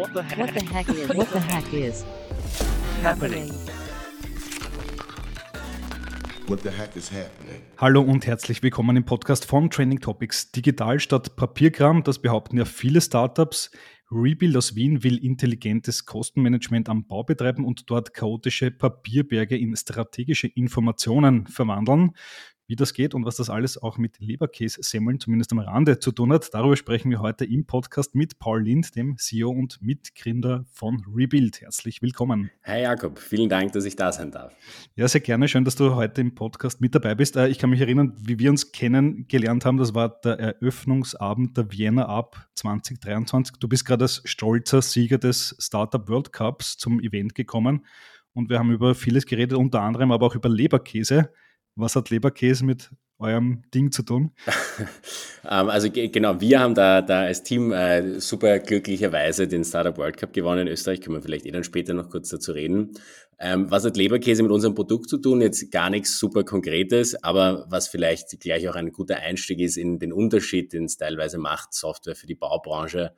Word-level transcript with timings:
What 0.00 0.14
the 0.14 0.22
heck? 0.22 0.38
What 0.38 0.54
the 0.54 0.64
heck 0.64 0.88
is? 0.88 1.14
What 1.14 1.30
the 1.30 1.40
heck 1.40 1.74
is 1.74 2.06
happening? 3.02 3.52
What 6.46 6.62
the 6.62 6.70
heck 6.70 6.96
is 6.96 7.12
happening? 7.12 7.60
Hallo 7.76 8.00
und 8.00 8.26
herzlich 8.26 8.62
willkommen 8.62 8.96
im 8.96 9.04
Podcast 9.04 9.44
von 9.44 9.68
Training 9.68 10.00
Topics. 10.00 10.52
Digital 10.52 11.00
statt 11.00 11.36
Papierkram, 11.36 12.02
das 12.02 12.18
behaupten 12.18 12.56
ja 12.56 12.64
viele 12.64 13.02
Startups. 13.02 13.70
Rebuild 14.10 14.56
aus 14.56 14.74
Wien 14.74 15.04
will 15.04 15.22
intelligentes 15.22 16.06
Kostenmanagement 16.06 16.88
am 16.88 17.06
Bau 17.06 17.22
betreiben 17.22 17.66
und 17.66 17.90
dort 17.90 18.14
chaotische 18.14 18.70
Papierberge 18.70 19.58
in 19.58 19.76
strategische 19.76 20.46
Informationen 20.46 21.46
verwandeln. 21.46 22.12
Wie 22.70 22.76
das 22.76 22.94
geht 22.94 23.16
und 23.16 23.24
was 23.24 23.34
das 23.34 23.50
alles 23.50 23.82
auch 23.82 23.98
mit 23.98 24.20
Leberkäse-Semmeln 24.20 25.18
zumindest 25.18 25.50
am 25.50 25.58
Rande 25.58 25.98
zu 25.98 26.12
tun 26.12 26.32
hat, 26.32 26.54
darüber 26.54 26.76
sprechen 26.76 27.10
wir 27.10 27.18
heute 27.18 27.44
im 27.44 27.66
Podcast 27.66 28.14
mit 28.14 28.38
Paul 28.38 28.62
Lind, 28.62 28.94
dem 28.94 29.16
CEO 29.16 29.50
und 29.50 29.82
Mitgründer 29.82 30.64
von 30.70 31.02
Rebuild. 31.12 31.62
Herzlich 31.62 32.00
willkommen. 32.00 32.52
Hi 32.62 32.82
Jakob, 32.82 33.18
vielen 33.18 33.48
Dank, 33.48 33.72
dass 33.72 33.86
ich 33.86 33.96
da 33.96 34.12
sein 34.12 34.30
darf. 34.30 34.54
Ja, 34.94 35.08
sehr 35.08 35.20
gerne. 35.20 35.48
Schön, 35.48 35.64
dass 35.64 35.74
du 35.74 35.96
heute 35.96 36.20
im 36.20 36.36
Podcast 36.36 36.80
mit 36.80 36.94
dabei 36.94 37.16
bist. 37.16 37.34
Äh, 37.34 37.48
ich 37.48 37.58
kann 37.58 37.70
mich 37.70 37.80
erinnern, 37.80 38.16
wie 38.20 38.38
wir 38.38 38.50
uns 38.50 38.70
kennengelernt 38.70 39.64
haben. 39.64 39.76
Das 39.76 39.92
war 39.92 40.20
der 40.20 40.38
Eröffnungsabend 40.38 41.56
der 41.56 41.72
Vienna 41.72 42.06
Up 42.06 42.46
2023. 42.54 43.56
Du 43.56 43.66
bist 43.66 43.84
gerade 43.84 44.04
als 44.04 44.22
stolzer 44.26 44.80
Sieger 44.80 45.18
des 45.18 45.56
Startup 45.58 46.08
World 46.08 46.32
Cups 46.32 46.76
zum 46.78 47.00
Event 47.00 47.34
gekommen 47.34 47.84
und 48.32 48.48
wir 48.48 48.60
haben 48.60 48.70
über 48.70 48.94
vieles 48.94 49.26
geredet, 49.26 49.58
unter 49.58 49.82
anderem 49.82 50.12
aber 50.12 50.26
auch 50.26 50.36
über 50.36 50.48
Leberkäse. 50.48 51.32
Was 51.74 51.96
hat 51.96 52.10
Leberkäse 52.10 52.64
mit 52.64 52.90
eurem 53.20 53.62
Ding 53.74 53.92
zu 53.92 54.02
tun? 54.02 54.32
Ähm, 55.42 55.70
also 55.70 55.88
genau, 55.90 56.38
wir 56.42 56.60
haben 56.60 56.74
da, 56.74 57.00
da 57.00 57.20
als 57.22 57.42
Team 57.42 57.72
äh, 57.72 58.20
super 58.20 58.58
glücklicherweise 58.58 59.48
den 59.48 59.64
Startup 59.64 59.96
World 59.96 60.18
Cup 60.18 60.34
gewonnen 60.34 60.66
in 60.66 60.68
Österreich. 60.68 61.00
Können 61.00 61.16
wir 61.16 61.22
vielleicht 61.22 61.46
eh 61.46 61.50
dann 61.50 61.64
später 61.64 61.94
noch 61.94 62.10
kurz 62.10 62.28
dazu 62.28 62.52
reden. 62.52 62.90
Ähm, 63.38 63.70
was 63.70 63.86
hat 63.86 63.96
Leberkäse 63.96 64.42
mit 64.42 64.52
unserem 64.52 64.74
Produkt 64.74 65.08
zu 65.08 65.16
tun? 65.16 65.40
Jetzt 65.40 65.70
gar 65.70 65.88
nichts 65.88 66.18
super 66.18 66.44
Konkretes, 66.44 67.24
aber 67.24 67.64
was 67.70 67.88
vielleicht 67.88 68.38
gleich 68.38 68.68
auch 68.68 68.74
ein 68.74 68.92
guter 68.92 69.16
Einstieg 69.16 69.60
ist 69.60 69.78
in 69.78 69.98
den 69.98 70.12
Unterschied, 70.12 70.74
den 70.74 70.84
es 70.84 70.98
teilweise 70.98 71.38
macht, 71.38 71.72
Software 71.72 72.16
für 72.16 72.26
die 72.26 72.34
Baubranche 72.34 73.14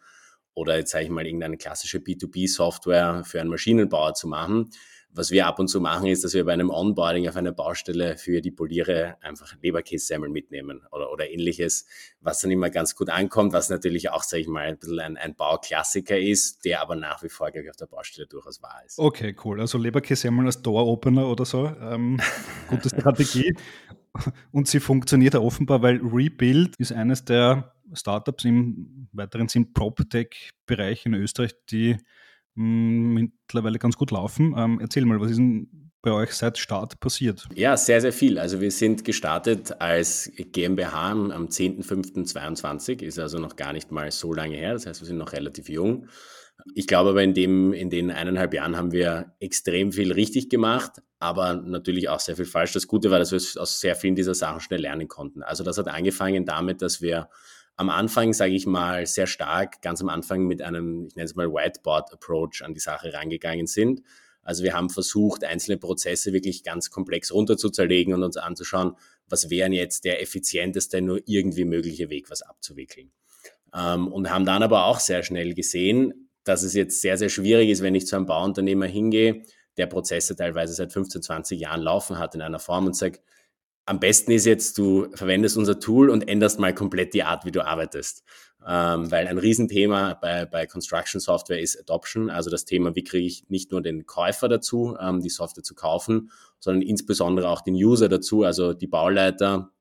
oder 0.54 0.76
jetzt 0.76 0.92
sage 0.92 1.06
ich 1.06 1.10
mal 1.10 1.26
irgendeine 1.26 1.56
klassische 1.56 1.98
B2B-Software 1.98 3.24
für 3.24 3.40
einen 3.40 3.50
Maschinenbauer 3.50 4.14
zu 4.14 4.28
machen 4.28 4.70
was 5.14 5.30
wir 5.30 5.46
ab 5.46 5.58
und 5.58 5.68
zu 5.68 5.80
machen, 5.80 6.06
ist, 6.06 6.24
dass 6.24 6.32
wir 6.32 6.44
bei 6.44 6.52
einem 6.52 6.70
Onboarding 6.70 7.28
auf 7.28 7.36
einer 7.36 7.52
Baustelle 7.52 8.16
für 8.16 8.40
die 8.40 8.50
Poliere 8.50 9.16
einfach 9.20 9.54
Leberkässemmeln 9.60 10.32
mitnehmen 10.32 10.82
oder, 10.90 11.12
oder 11.12 11.30
ähnliches, 11.30 11.86
was 12.20 12.40
dann 12.40 12.50
immer 12.50 12.70
ganz 12.70 12.96
gut 12.96 13.10
ankommt, 13.10 13.52
was 13.52 13.68
natürlich 13.68 14.10
auch, 14.10 14.22
sage 14.22 14.42
ich 14.42 14.48
mal, 14.48 14.64
ein 14.64 14.78
bisschen 14.78 15.00
ein, 15.00 15.16
ein 15.16 15.34
Bauklassiker 15.34 16.18
ist, 16.18 16.64
der 16.64 16.80
aber 16.80 16.96
nach 16.96 17.22
wie 17.22 17.28
vor, 17.28 17.50
glaube 17.50 17.64
ich, 17.64 17.70
auf 17.70 17.76
der 17.76 17.86
Baustelle 17.86 18.26
durchaus 18.26 18.62
wahr 18.62 18.82
ist. 18.86 18.98
Okay, 18.98 19.36
cool. 19.44 19.60
Also 19.60 19.76
Leberkässemmeln 19.76 20.46
als 20.46 20.62
Door-Opener 20.62 21.28
oder 21.28 21.44
so. 21.44 21.66
Ähm, 21.66 22.18
gute 22.68 22.88
Strategie. 22.88 23.54
Und 24.50 24.68
sie 24.68 24.80
funktioniert 24.80 25.34
ja 25.34 25.40
offenbar, 25.40 25.82
weil 25.82 26.00
Rebuild 26.02 26.76
ist 26.76 26.92
eines 26.92 27.24
der 27.24 27.74
Startups 27.92 28.44
im 28.44 29.08
weiteren 29.12 29.48
Sinn 29.48 29.72
PropTech-Bereich 29.72 31.06
in 31.06 31.14
Österreich, 31.14 31.54
die 31.70 31.98
mittlerweile 32.54 33.78
ganz 33.78 33.96
gut 33.96 34.10
laufen. 34.10 34.54
Ähm, 34.56 34.78
erzähl 34.80 35.04
mal, 35.04 35.20
was 35.20 35.30
ist 35.30 35.38
denn 35.38 35.90
bei 36.02 36.10
euch 36.10 36.32
seit 36.32 36.58
Start 36.58 36.98
passiert? 37.00 37.48
Ja, 37.54 37.76
sehr, 37.76 38.00
sehr 38.00 38.12
viel. 38.12 38.38
Also 38.38 38.60
wir 38.60 38.70
sind 38.70 39.04
gestartet 39.04 39.80
als 39.80 40.30
GmbH 40.36 41.10
am 41.12 41.46
10.05.22, 41.46 43.02
ist 43.02 43.18
also 43.18 43.38
noch 43.38 43.56
gar 43.56 43.72
nicht 43.72 43.92
mal 43.92 44.10
so 44.10 44.34
lange 44.34 44.56
her. 44.56 44.72
Das 44.72 44.86
heißt, 44.86 45.00
wir 45.00 45.06
sind 45.06 45.18
noch 45.18 45.32
relativ 45.32 45.68
jung. 45.68 46.08
Ich 46.74 46.86
glaube 46.86 47.10
aber, 47.10 47.22
in, 47.22 47.34
dem, 47.34 47.72
in 47.72 47.90
den 47.90 48.10
eineinhalb 48.10 48.54
Jahren 48.54 48.76
haben 48.76 48.92
wir 48.92 49.32
extrem 49.40 49.92
viel 49.92 50.12
richtig 50.12 50.48
gemacht, 50.48 51.02
aber 51.18 51.54
natürlich 51.54 52.08
auch 52.08 52.20
sehr 52.20 52.36
viel 52.36 52.44
falsch. 52.44 52.72
Das 52.72 52.86
Gute 52.86 53.10
war, 53.10 53.18
dass 53.18 53.32
wir 53.32 53.60
aus 53.60 53.80
sehr 53.80 53.96
vielen 53.96 54.14
dieser 54.14 54.34
Sachen 54.34 54.60
schnell 54.60 54.80
lernen 54.80 55.08
konnten. 55.08 55.42
Also 55.42 55.64
das 55.64 55.78
hat 55.78 55.88
angefangen 55.88 56.44
damit, 56.44 56.82
dass 56.82 57.00
wir 57.00 57.28
am 57.76 57.88
Anfang, 57.90 58.32
sage 58.32 58.54
ich 58.54 58.66
mal, 58.66 59.06
sehr 59.06 59.26
stark, 59.26 59.82
ganz 59.82 60.00
am 60.00 60.08
Anfang 60.08 60.46
mit 60.46 60.62
einem, 60.62 61.06
ich 61.06 61.16
nenne 61.16 61.26
es 61.26 61.34
mal 61.34 61.48
Whiteboard-Approach 61.48 62.62
an 62.64 62.74
die 62.74 62.80
Sache 62.80 63.12
rangegangen 63.12 63.66
sind. 63.66 64.02
Also 64.42 64.64
wir 64.64 64.74
haben 64.74 64.90
versucht, 64.90 65.44
einzelne 65.44 65.78
Prozesse 65.78 66.32
wirklich 66.32 66.64
ganz 66.64 66.90
komplex 66.90 67.32
runterzuzerlegen 67.32 68.12
und 68.12 68.22
uns 68.22 68.36
anzuschauen, 68.36 68.96
was 69.28 69.50
wären 69.50 69.72
jetzt 69.72 70.04
der 70.04 70.20
effizienteste, 70.20 71.00
nur 71.00 71.20
irgendwie 71.26 71.64
mögliche 71.64 72.10
Weg, 72.10 72.30
was 72.30 72.42
abzuwickeln. 72.42 73.12
Ähm, 73.74 74.08
und 74.08 74.30
haben 74.30 74.44
dann 74.44 74.62
aber 74.62 74.86
auch 74.86 75.00
sehr 75.00 75.22
schnell 75.22 75.54
gesehen, 75.54 76.28
dass 76.44 76.62
es 76.62 76.74
jetzt 76.74 77.00
sehr, 77.00 77.16
sehr 77.16 77.28
schwierig 77.28 77.70
ist, 77.70 77.82
wenn 77.82 77.94
ich 77.94 78.06
zu 78.06 78.16
einem 78.16 78.26
Bauunternehmer 78.26 78.86
hingehe, 78.86 79.44
der 79.76 79.86
Prozesse 79.86 80.36
teilweise 80.36 80.74
seit 80.74 80.92
15, 80.92 81.22
20 81.22 81.60
Jahren 81.60 81.80
laufen 81.80 82.18
hat 82.18 82.34
in 82.34 82.42
einer 82.42 82.58
Form 82.58 82.86
und 82.86 82.96
sage, 82.96 83.20
am 83.84 84.00
besten 84.00 84.30
ist 84.30 84.46
jetzt, 84.46 84.78
du 84.78 85.08
verwendest 85.14 85.56
unser 85.56 85.80
Tool 85.80 86.10
und 86.10 86.28
änderst 86.28 86.58
mal 86.58 86.74
komplett 86.74 87.14
die 87.14 87.24
Art, 87.24 87.44
wie 87.44 87.50
du 87.50 87.66
arbeitest. 87.66 88.22
Ähm, 88.64 89.10
weil 89.10 89.26
ein 89.26 89.38
Riesenthema 89.38 90.14
bei, 90.14 90.46
bei 90.46 90.66
Construction 90.66 91.20
Software 91.20 91.60
ist 91.60 91.80
Adoption, 91.80 92.30
also 92.30 92.48
das 92.48 92.64
Thema, 92.64 92.94
wie 92.94 93.02
kriege 93.02 93.26
ich 93.26 93.48
nicht 93.48 93.72
nur 93.72 93.82
den 93.82 94.06
Käufer 94.06 94.48
dazu, 94.48 94.96
ähm, 95.00 95.20
die 95.20 95.30
Software 95.30 95.64
zu 95.64 95.74
kaufen, 95.74 96.30
sondern 96.60 96.82
insbesondere 96.82 97.48
auch 97.48 97.62
den 97.62 97.74
User 97.74 98.08
dazu, 98.08 98.44
also 98.44 98.72
die 98.72 98.86
Bauleiter, 98.86 99.72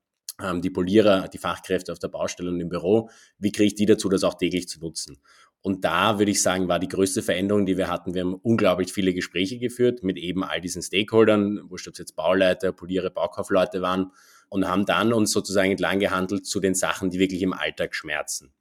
ähm, 0.42 0.64
die 0.64 0.72
Polierer, 0.72 1.28
die 1.28 1.38
Fachkräfte 1.38 1.92
auf 1.92 2.00
der 2.00 2.08
Baustelle 2.08 2.50
und 2.50 2.60
im 2.60 2.70
Büro, 2.70 3.10
wie 3.38 3.52
kriege 3.52 3.68
ich 3.68 3.76
die 3.76 3.86
dazu, 3.86 4.10
das 4.10 4.24
auch 4.24 4.34
täglich 4.34 4.68
zu 4.68 4.80
nutzen. 4.80 5.20
Und 5.62 5.86
da 5.86 6.18
würde 6.18 6.32
ich 6.32 6.42
sagen, 6.42 6.68
war 6.68 6.80
die 6.80 6.88
größte 6.88 7.22
Veränderung, 7.22 7.66
die 7.66 7.78
wir 7.78 7.88
hatten. 7.88 8.14
Wir 8.16 8.22
haben 8.22 8.34
unglaublich 8.34 8.92
viele 8.92 9.14
Gespräche 9.14 9.60
geführt 9.60 10.02
mit 10.02 10.18
eben 10.18 10.44
all 10.44 10.60
diesen 10.60 10.82
Stakeholdern, 10.82 11.62
wo 11.70 11.76
es 11.76 11.86
jetzt 11.86 12.16
Bauleiter, 12.16 12.72
Poliere, 12.72 13.12
Baukaufleute 13.12 13.82
waren 13.82 14.12
und 14.50 14.68
haben 14.68 14.86
dann 14.86 15.14
uns 15.14 15.32
sozusagen 15.32 15.72
entlang 15.72 16.00
gehandelt 16.00 16.46
zu 16.46 16.60
den 16.60 16.74
Sachen, 16.74 17.12
die 17.12 17.20
wirklich 17.20 17.44
im 17.44 17.54
Alltag 17.54 17.94
schmerzen. 17.94 18.52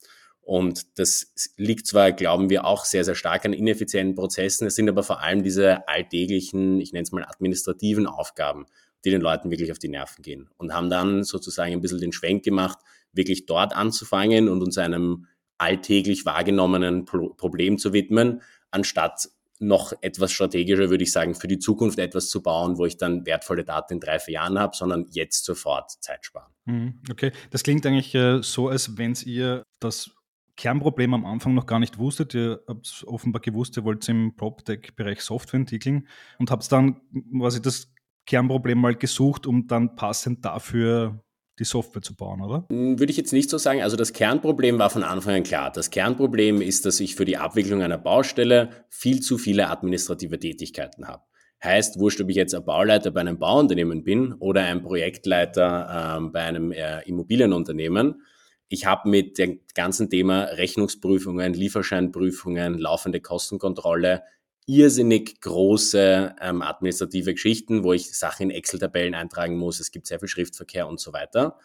Und 0.42 0.98
das 0.98 1.32
liegt 1.56 1.86
zwar, 1.86 2.12
glauben 2.12 2.50
wir, 2.50 2.64
auch 2.64 2.84
sehr, 2.84 3.04
sehr 3.04 3.14
stark 3.14 3.44
an 3.44 3.52
ineffizienten 3.52 4.14
Prozessen. 4.14 4.66
Es 4.66 4.74
sind 4.74 4.88
aber 4.88 5.02
vor 5.02 5.20
allem 5.20 5.42
diese 5.42 5.86
alltäglichen, 5.88 6.80
ich 6.80 6.92
nenne 6.92 7.04
es 7.04 7.12
mal 7.12 7.24
administrativen 7.24 8.06
Aufgaben, 8.06 8.66
die 9.04 9.10
den 9.10 9.20
Leuten 9.20 9.50
wirklich 9.50 9.72
auf 9.72 9.78
die 9.78 9.88
Nerven 9.88 10.22
gehen. 10.22 10.50
Und 10.56 10.74
haben 10.74 10.90
dann 10.90 11.24
sozusagen 11.24 11.72
ein 11.72 11.80
bisschen 11.80 12.00
den 12.00 12.12
Schwenk 12.12 12.44
gemacht, 12.44 12.78
wirklich 13.12 13.46
dort 13.46 13.74
anzufangen 13.74 14.48
und 14.48 14.62
uns 14.62 14.76
einem 14.76 15.26
alltäglich 15.60 16.26
wahrgenommenen 16.26 17.04
Problem 17.04 17.78
zu 17.78 17.92
widmen, 17.92 18.42
anstatt 18.70 19.28
noch 19.60 19.92
etwas 20.00 20.32
strategischer, 20.32 20.88
würde 20.88 21.04
ich 21.04 21.12
sagen, 21.12 21.34
für 21.34 21.46
die 21.46 21.58
Zukunft 21.58 21.98
etwas 21.98 22.30
zu 22.30 22.42
bauen, 22.42 22.78
wo 22.78 22.86
ich 22.86 22.96
dann 22.96 23.26
wertvolle 23.26 23.62
Daten 23.62 23.94
in 23.94 24.00
drei, 24.00 24.18
vier 24.18 24.34
Jahren 24.34 24.58
habe, 24.58 24.74
sondern 24.74 25.06
jetzt 25.10 25.44
sofort 25.44 25.90
Zeit 26.02 26.24
sparen. 26.24 26.50
Mhm, 26.64 27.02
okay, 27.10 27.30
das 27.50 27.62
klingt 27.62 27.84
eigentlich 27.84 28.14
äh, 28.14 28.42
so, 28.42 28.68
als 28.68 28.96
wenn 28.96 29.14
ihr 29.26 29.64
das 29.78 30.10
Kernproblem 30.56 31.14
am 31.14 31.26
Anfang 31.26 31.54
noch 31.54 31.66
gar 31.66 31.78
nicht 31.78 31.98
wusstet. 31.98 32.34
Ihr 32.34 32.62
habt 32.66 33.04
offenbar 33.06 33.40
gewusst, 33.40 33.76
ihr 33.76 33.84
wollt 33.84 34.08
im 34.08 34.34
PropTech-Bereich 34.36 35.20
Software 35.20 35.60
entwickeln 35.60 36.06
und 36.38 36.50
habt 36.50 36.70
dann 36.72 37.00
quasi 37.36 37.60
das 37.60 37.92
Kernproblem 38.26 38.78
mal 38.78 38.94
gesucht, 38.94 39.46
um 39.46 39.66
dann 39.66 39.94
passend 39.96 40.44
dafür 40.44 41.22
die 41.60 41.64
Software 41.64 42.02
zu 42.02 42.16
bauen, 42.16 42.40
oder? 42.40 42.64
Hm, 42.70 42.98
würde 42.98 43.10
ich 43.10 43.16
jetzt 43.16 43.32
nicht 43.32 43.50
so 43.50 43.58
sagen. 43.58 43.82
Also 43.82 43.96
das 43.96 44.12
Kernproblem 44.12 44.78
war 44.78 44.90
von 44.90 45.04
Anfang 45.04 45.34
an 45.34 45.42
klar. 45.42 45.70
Das 45.70 45.90
Kernproblem 45.90 46.62
ist, 46.62 46.86
dass 46.86 46.98
ich 46.98 47.14
für 47.14 47.26
die 47.26 47.36
Abwicklung 47.36 47.82
einer 47.82 47.98
Baustelle 47.98 48.70
viel 48.88 49.20
zu 49.20 49.38
viele 49.38 49.68
administrative 49.68 50.38
Tätigkeiten 50.38 51.06
habe. 51.06 51.22
Heißt, 51.62 52.00
wurscht, 52.00 52.20
ob 52.22 52.30
ich 52.30 52.36
jetzt 52.36 52.54
ein 52.54 52.64
Bauleiter 52.64 53.10
bei 53.10 53.20
einem 53.20 53.38
Bauunternehmen 53.38 54.02
bin 54.02 54.32
oder 54.32 54.62
ein 54.64 54.82
Projektleiter 54.82 56.16
ähm, 56.16 56.32
bei 56.32 56.40
einem 56.40 56.72
äh, 56.72 57.02
Immobilienunternehmen. 57.02 58.22
Ich 58.68 58.86
habe 58.86 59.10
mit 59.10 59.36
dem 59.36 59.60
ganzen 59.74 60.08
Thema 60.08 60.44
Rechnungsprüfungen, 60.44 61.52
Lieferscheinprüfungen, 61.52 62.78
laufende 62.78 63.20
Kostenkontrolle 63.20 64.22
irrsinnig 64.66 65.40
große 65.40 66.36
ähm, 66.40 66.62
administrative 66.62 67.34
Geschichten, 67.34 67.82
wo 67.84 67.92
ich 67.92 68.16
Sachen 68.16 68.50
in 68.50 68.56
Excel-Tabellen 68.56 69.14
eintragen 69.14 69.56
muss. 69.56 69.80
Es 69.80 69.90
gibt 69.90 70.06
sehr 70.06 70.18
viel 70.18 70.28
Schriftverkehr 70.28 70.86
und 70.86 71.00
so 71.00 71.12
weiter. 71.12 71.58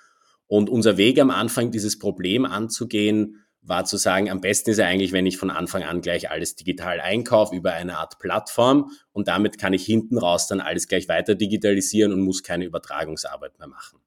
Und 0.47 0.69
unser 0.69 0.97
Weg 0.97 1.19
am 1.19 1.31
Anfang, 1.31 1.71
dieses 1.71 1.99
Problem 1.99 2.45
anzugehen, 2.45 3.41
war 3.67 3.85
zu 3.85 3.97
sagen, 3.97 4.29
am 4.29 4.41
besten 4.41 4.69
ist 4.69 4.77
ja 4.77 4.85
eigentlich, 4.85 5.11
wenn 5.11 5.25
ich 5.25 5.37
von 5.37 5.49
Anfang 5.49 5.83
an 5.83 6.01
gleich 6.01 6.29
alles 6.29 6.55
digital 6.55 7.01
einkaufe 7.01 7.55
über 7.55 7.73
eine 7.73 7.97
Art 7.97 8.19
Plattform 8.19 8.91
und 9.11 9.27
damit 9.27 9.57
kann 9.57 9.73
ich 9.73 9.83
hinten 9.83 10.19
raus 10.19 10.47
dann 10.47 10.61
alles 10.61 10.87
gleich 10.87 11.07
weiter 11.07 11.33
digitalisieren 11.33 12.13
und 12.13 12.21
muss 12.21 12.43
keine 12.43 12.65
Übertragungsarbeit 12.65 13.57
mehr 13.57 13.67
machen. 13.67 13.99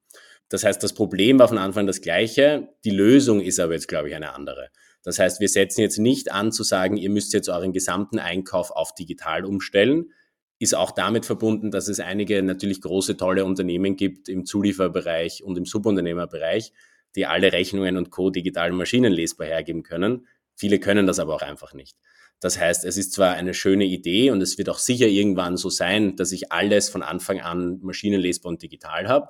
Das 0.48 0.64
heißt, 0.64 0.82
das 0.82 0.94
Problem 0.94 1.38
war 1.38 1.48
von 1.48 1.58
Anfang 1.58 1.80
an 1.80 1.86
das 1.88 2.00
gleiche, 2.00 2.68
die 2.84 2.90
Lösung 2.90 3.40
ist 3.40 3.58
aber 3.60 3.74
jetzt, 3.74 3.88
glaube 3.88 4.08
ich, 4.08 4.14
eine 4.14 4.32
andere. 4.32 4.70
Das 5.08 5.18
heißt, 5.18 5.40
wir 5.40 5.48
setzen 5.48 5.80
jetzt 5.80 5.96
nicht 5.96 6.32
an 6.32 6.52
zu 6.52 6.62
sagen, 6.62 6.98
ihr 6.98 7.08
müsst 7.08 7.32
jetzt 7.32 7.48
euren 7.48 7.72
gesamten 7.72 8.18
Einkauf 8.18 8.70
auf 8.70 8.94
digital 8.94 9.46
umstellen. 9.46 10.12
Ist 10.58 10.74
auch 10.74 10.90
damit 10.90 11.24
verbunden, 11.24 11.70
dass 11.70 11.88
es 11.88 11.98
einige 11.98 12.42
natürlich 12.42 12.82
große, 12.82 13.16
tolle 13.16 13.46
Unternehmen 13.46 13.96
gibt 13.96 14.28
im 14.28 14.44
Zulieferbereich 14.44 15.42
und 15.42 15.56
im 15.56 15.64
Subunternehmerbereich, 15.64 16.74
die 17.16 17.24
alle 17.24 17.54
Rechnungen 17.54 17.96
und 17.96 18.10
Co. 18.10 18.28
digital 18.28 18.70
maschinenlesbar 18.72 19.46
hergeben 19.46 19.82
können. 19.82 20.26
Viele 20.54 20.78
können 20.78 21.06
das 21.06 21.20
aber 21.20 21.36
auch 21.36 21.40
einfach 21.40 21.72
nicht. 21.72 21.96
Das 22.38 22.60
heißt, 22.60 22.84
es 22.84 22.98
ist 22.98 23.14
zwar 23.14 23.32
eine 23.32 23.54
schöne 23.54 23.86
Idee 23.86 24.30
und 24.30 24.42
es 24.42 24.58
wird 24.58 24.68
auch 24.68 24.78
sicher 24.78 25.06
irgendwann 25.06 25.56
so 25.56 25.70
sein, 25.70 26.16
dass 26.16 26.32
ich 26.32 26.52
alles 26.52 26.90
von 26.90 27.02
Anfang 27.02 27.40
an 27.40 27.78
maschinenlesbar 27.80 28.50
und 28.50 28.60
digital 28.60 29.08
habe. 29.08 29.28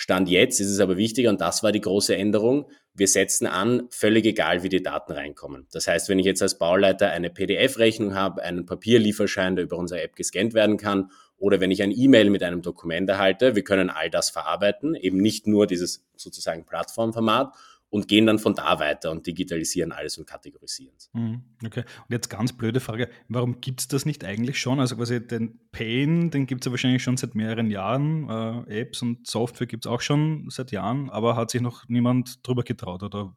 Stand 0.00 0.28
jetzt 0.28 0.60
ist 0.60 0.70
es 0.70 0.78
aber 0.78 0.96
wichtiger 0.96 1.28
und 1.28 1.40
das 1.40 1.64
war 1.64 1.72
die 1.72 1.80
große 1.80 2.14
Änderung. 2.14 2.70
Wir 2.94 3.08
setzen 3.08 3.48
an, 3.48 3.88
völlig 3.90 4.26
egal, 4.26 4.62
wie 4.62 4.68
die 4.68 4.80
Daten 4.80 5.10
reinkommen. 5.10 5.66
Das 5.72 5.88
heißt, 5.88 6.08
wenn 6.08 6.20
ich 6.20 6.24
jetzt 6.24 6.40
als 6.40 6.56
Bauleiter 6.56 7.10
eine 7.10 7.30
PDF-Rechnung 7.30 8.14
habe, 8.14 8.44
einen 8.44 8.64
Papierlieferschein, 8.64 9.56
der 9.56 9.64
über 9.64 9.76
unsere 9.76 10.00
App 10.00 10.14
gescannt 10.14 10.54
werden 10.54 10.76
kann, 10.76 11.10
oder 11.36 11.58
wenn 11.58 11.72
ich 11.72 11.82
ein 11.82 11.90
E-Mail 11.90 12.30
mit 12.30 12.44
einem 12.44 12.62
Dokument 12.62 13.10
erhalte, 13.10 13.56
wir 13.56 13.64
können 13.64 13.90
all 13.90 14.08
das 14.08 14.30
verarbeiten, 14.30 14.94
eben 14.94 15.18
nicht 15.18 15.48
nur 15.48 15.66
dieses 15.66 16.06
sozusagen 16.14 16.64
Plattformformat 16.64 17.52
und 17.90 18.08
gehen 18.08 18.26
dann 18.26 18.38
von 18.38 18.54
da 18.54 18.78
weiter 18.78 19.10
und 19.10 19.26
digitalisieren 19.26 19.92
alles 19.92 20.18
und 20.18 20.26
kategorisieren 20.26 20.94
es. 20.96 21.10
Mhm, 21.12 21.42
okay. 21.64 21.80
Und 21.80 22.12
jetzt 22.12 22.28
ganz 22.28 22.52
blöde 22.52 22.80
Frage, 22.80 23.08
warum 23.28 23.60
gibt 23.60 23.80
es 23.80 23.88
das 23.88 24.04
nicht 24.04 24.24
eigentlich 24.24 24.58
schon? 24.58 24.80
Also 24.80 24.96
quasi 24.96 25.26
den 25.26 25.60
Pain, 25.72 26.30
den 26.30 26.46
gibt 26.46 26.62
es 26.62 26.66
ja 26.66 26.72
wahrscheinlich 26.72 27.02
schon 27.02 27.16
seit 27.16 27.34
mehreren 27.34 27.70
Jahren. 27.70 28.28
Äh, 28.68 28.80
Apps 28.80 29.02
und 29.02 29.26
Software 29.26 29.66
gibt 29.66 29.86
es 29.86 29.90
auch 29.90 30.00
schon 30.00 30.48
seit 30.50 30.70
Jahren, 30.70 31.10
aber 31.10 31.36
hat 31.36 31.50
sich 31.50 31.60
noch 31.60 31.88
niemand 31.88 32.46
drüber 32.46 32.62
getraut 32.62 33.02
oder 33.02 33.34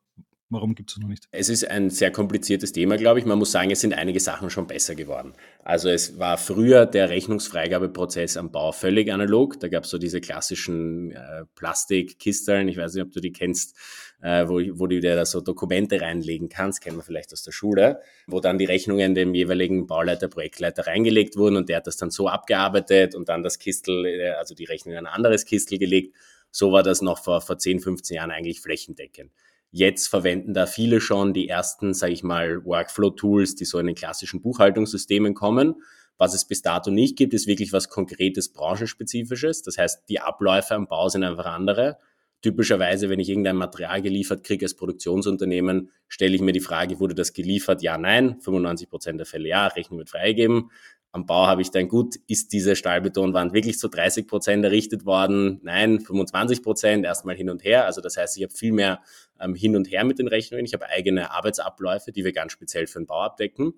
Warum 0.52 0.76
gibt 0.76 0.92
es 0.92 0.98
noch 0.98 1.08
nicht? 1.08 1.30
Es 1.32 1.48
ist 1.48 1.66
ein 1.66 1.90
sehr 1.90 2.12
kompliziertes 2.12 2.74
Thema, 2.74 2.98
glaube 2.98 3.20
ich. 3.20 3.26
Man 3.26 3.40
muss 3.40 3.54
sagen, 3.54 3.72
es 3.72 3.80
sind 3.80 3.94
einige 3.94 4.20
Sachen 4.20 4.50
schon 4.50 4.68
besser 4.68 4.96
geworden. 4.96 5.32
Also 5.64 5.88
es 5.88 6.20
war 6.20 6.38
früher 6.38 6.86
der 6.86 7.10
Rechnungsfreigabeprozess 7.10 8.36
am 8.36 8.52
Bau 8.52 8.74
völlig 8.74 9.14
analog. 9.14 9.62
Da 9.62 9.70
gab 9.70 9.86
es 9.86 9.90
so 9.90 9.98
diese 9.98 10.20
klassischen 10.20 11.12
äh, 11.12 11.46
Plastikkisteln, 11.56 12.68
ich 12.68 12.76
weiß 12.76 12.96
nicht, 12.96 13.04
ob 13.04 13.14
du 13.14 13.22
die 13.22 13.32
kennst, 13.32 13.78
äh, 14.22 14.48
wo, 14.48 14.62
wo 14.80 14.88
du 14.88 15.00
dir 15.00 15.16
da 15.16 15.26
so 15.26 15.42
Dokumente 15.42 16.00
reinlegen 16.00 16.50
kannst, 16.50 16.82
kennen 16.82 16.98
wir 16.98 17.04
vielleicht 17.04 17.34
aus 17.34 17.44
der 17.44 17.52
Schule, 17.52 18.02
wo 18.28 18.40
dann 18.40 18.58
die 18.58 18.66
Rechnungen 18.66 19.16
dem 19.16 19.34
jeweiligen 19.34 19.88
Bauleiter, 19.88 20.28
Projektleiter 20.28 20.88
reingelegt 20.88 21.38
wurden 21.38 21.56
und 21.56 21.70
der 21.70 21.78
hat 21.78 21.88
das 21.88 21.98
dann 21.98 22.12
so 22.12 22.28
abgearbeitet 22.28 23.16
und 23.16 23.30
dann 23.30 23.44
das 23.44 23.60
Kistel, 23.60 24.06
äh, 24.06 24.30
also 24.32 24.56
die 24.56 24.66
Rechnung 24.66 24.94
in 24.94 25.00
ein 25.00 25.14
anderes 25.14 25.46
Kistel 25.46 25.78
gelegt. 25.80 26.16
So 26.52 26.72
war 26.72 26.84
das 26.84 27.02
noch 27.02 27.24
vor, 27.24 27.42
vor 27.42 27.58
10, 27.58 27.80
15 27.80 28.16
Jahren 28.16 28.32
eigentlich 28.32 28.62
flächendeckend. 28.62 29.32
Jetzt 29.72 30.08
verwenden 30.08 30.54
da 30.54 30.66
viele 30.66 31.00
schon 31.00 31.34
die 31.34 31.48
ersten, 31.48 31.94
sage 31.94 32.12
ich 32.12 32.24
mal, 32.24 32.66
Workflow-Tools, 32.66 33.56
die 33.56 33.64
so 33.64 33.80
in 33.80 33.88
den 33.88 33.96
klassischen 33.96 34.42
Buchhaltungssystemen 34.42 35.34
kommen. 35.34 35.76
Was 36.18 36.34
es 36.34 36.46
bis 36.46 36.62
dato 36.62 36.92
nicht 36.92 37.18
gibt, 37.18 37.34
ist 37.34 37.48
wirklich 37.48 37.72
was 37.72 37.88
konkretes, 37.88 38.52
branchenspezifisches. 38.52 39.64
Das 39.64 39.78
heißt, 39.78 40.10
die 40.10 40.20
Abläufe 40.20 40.76
am 40.76 40.88
Bau 40.88 41.08
sind 41.08 41.24
einfach 41.24 41.46
andere. 41.46 41.98
Typischerweise, 42.42 43.10
wenn 43.10 43.20
ich 43.20 43.30
irgendein 43.30 43.56
Material 43.56 44.02
geliefert 44.02 44.44
kriege 44.44 44.66
als 44.66 44.74
Produktionsunternehmen, 44.74 45.92
stelle 46.08 46.36
ich 46.36 46.42
mir 46.42 46.54
die 46.54 46.60
Frage, 46.60 47.00
wurde 47.00 47.14
das 47.14 47.34
geliefert? 47.34 47.84
Ja, 47.84 47.98
nein. 47.98 48.40
95 48.42 48.90
Prozent 48.90 49.20
der 49.20 49.28
Fälle 49.28 49.48
ja, 49.48 49.68
Rechnung 49.68 50.00
wird 50.00 50.10
freigegeben. 50.10 50.72
Am 51.14 51.26
Bau 51.26 51.46
habe 51.46 51.62
ich 51.62 51.72
dann 51.72 51.90
gut, 51.90 52.16
ist 52.28 52.54
diese 52.54 52.76
Stahlbetonwand 52.76 53.54
wirklich 53.54 53.78
zu 53.78 53.90
30 53.90 54.28
Prozent 54.28 54.64
errichtet 54.64 55.06
worden? 55.06 55.60
Nein, 55.62 56.00
25 56.00 56.64
Prozent, 56.64 57.06
erstmal 57.06 57.36
hin 57.36 57.50
und 57.50 57.66
her. 57.66 57.86
Also 57.86 58.00
das 58.00 58.16
heißt, 58.16 58.38
ich 58.38 58.44
habe 58.44 58.54
viel 58.54 58.72
mehr 58.72 59.02
ähm, 59.40 59.54
hin 59.54 59.76
und 59.76 59.92
her 59.92 60.06
mit 60.06 60.20
den 60.20 60.30
Rechnungen. 60.30 60.66
Ich 60.66 60.74
habe 60.74 60.88
eigene 60.88 61.32
Arbeitsabläufe, 61.32 62.14
die 62.14 62.24
wir 62.24 62.32
ganz 62.32 62.54
speziell 62.54 62.88
für 62.88 63.00
den 63.00 63.08
Bau 63.08 63.22
abdecken. 63.22 63.74